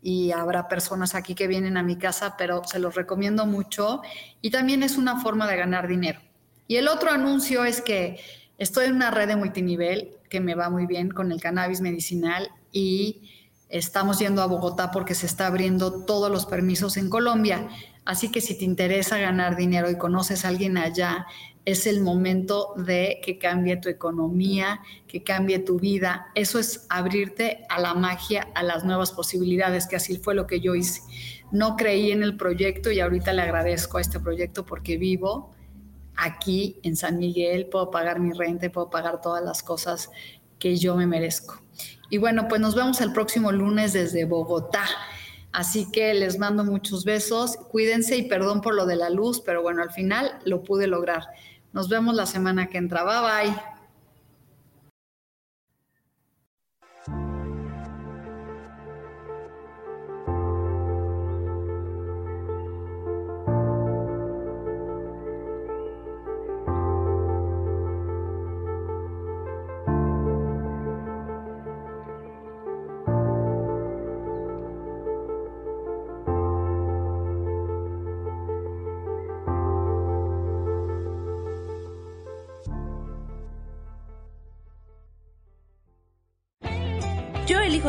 y 0.00 0.32
habrá 0.32 0.68
personas 0.68 1.14
aquí 1.14 1.34
que 1.34 1.46
vienen 1.46 1.76
a 1.76 1.82
mi 1.82 1.96
casa, 1.96 2.36
pero 2.36 2.62
se 2.64 2.78
los 2.78 2.94
recomiendo 2.94 3.46
mucho 3.46 4.02
y 4.40 4.50
también 4.50 4.82
es 4.82 4.96
una 4.96 5.20
forma 5.20 5.48
de 5.48 5.56
ganar 5.56 5.88
dinero. 5.88 6.20
Y 6.66 6.76
el 6.76 6.88
otro 6.88 7.10
anuncio 7.10 7.64
es 7.64 7.80
que 7.80 8.20
estoy 8.58 8.86
en 8.86 8.94
una 8.94 9.10
red 9.10 9.28
de 9.28 9.36
multinivel 9.36 10.16
que 10.28 10.40
me 10.40 10.54
va 10.54 10.70
muy 10.70 10.86
bien 10.86 11.10
con 11.10 11.30
el 11.32 11.40
cannabis 11.40 11.80
medicinal 11.80 12.48
y 12.72 13.41
estamos 13.72 14.18
yendo 14.18 14.42
a 14.42 14.46
Bogotá 14.46 14.90
porque 14.90 15.14
se 15.14 15.26
está 15.26 15.46
abriendo 15.46 16.04
todos 16.04 16.30
los 16.30 16.46
permisos 16.46 16.96
en 16.98 17.08
Colombia. 17.08 17.68
Así 18.04 18.30
que 18.30 18.40
si 18.40 18.56
te 18.56 18.64
interesa 18.64 19.18
ganar 19.18 19.56
dinero 19.56 19.90
y 19.90 19.96
conoces 19.96 20.44
a 20.44 20.48
alguien 20.48 20.76
allá 20.76 21.26
es 21.64 21.86
el 21.86 22.00
momento 22.00 22.74
de 22.76 23.20
que 23.24 23.38
cambie 23.38 23.76
tu 23.76 23.88
economía, 23.88 24.80
que 25.06 25.22
cambie 25.22 25.58
tu 25.60 25.78
vida. 25.78 26.26
Eso 26.34 26.58
es 26.58 26.86
abrirte 26.90 27.64
a 27.68 27.80
la 27.80 27.94
magia, 27.94 28.48
a 28.54 28.62
las 28.62 28.84
nuevas 28.84 29.12
posibilidades, 29.12 29.86
que 29.86 29.96
así 29.96 30.18
fue 30.18 30.34
lo 30.34 30.46
que 30.46 30.60
yo 30.60 30.74
hice. 30.74 31.00
No 31.50 31.76
creí 31.76 32.10
en 32.10 32.22
el 32.22 32.36
proyecto 32.36 32.90
y 32.90 33.00
ahorita 33.00 33.32
le 33.32 33.42
agradezco 33.42 33.98
a 33.98 34.00
este 34.00 34.20
proyecto 34.20 34.66
porque 34.66 34.98
vivo 34.98 35.54
aquí 36.16 36.78
en 36.82 36.96
San 36.96 37.18
Miguel, 37.18 37.66
puedo 37.66 37.90
pagar 37.90 38.20
mi 38.20 38.32
renta, 38.32 38.70
puedo 38.70 38.90
pagar 38.90 39.20
todas 39.22 39.42
las 39.42 39.62
cosas 39.62 40.10
que 40.58 40.76
yo 40.76 40.94
me 40.94 41.06
merezco. 41.06 41.62
Y 42.12 42.18
bueno, 42.18 42.46
pues 42.46 42.60
nos 42.60 42.74
vemos 42.74 43.00
el 43.00 43.14
próximo 43.14 43.52
lunes 43.52 43.94
desde 43.94 44.26
Bogotá. 44.26 44.84
Así 45.50 45.90
que 45.90 46.12
les 46.12 46.38
mando 46.38 46.62
muchos 46.62 47.06
besos, 47.06 47.56
cuídense 47.56 48.18
y 48.18 48.28
perdón 48.28 48.60
por 48.60 48.74
lo 48.74 48.84
de 48.84 48.96
la 48.96 49.08
luz, 49.08 49.40
pero 49.40 49.62
bueno, 49.62 49.80
al 49.82 49.92
final 49.92 50.38
lo 50.44 50.62
pude 50.62 50.86
lograr. 50.86 51.22
Nos 51.72 51.88
vemos 51.88 52.14
la 52.14 52.26
semana 52.26 52.66
que 52.66 52.76
entra. 52.76 53.02
Bye 53.02 53.48
bye. 53.48 53.71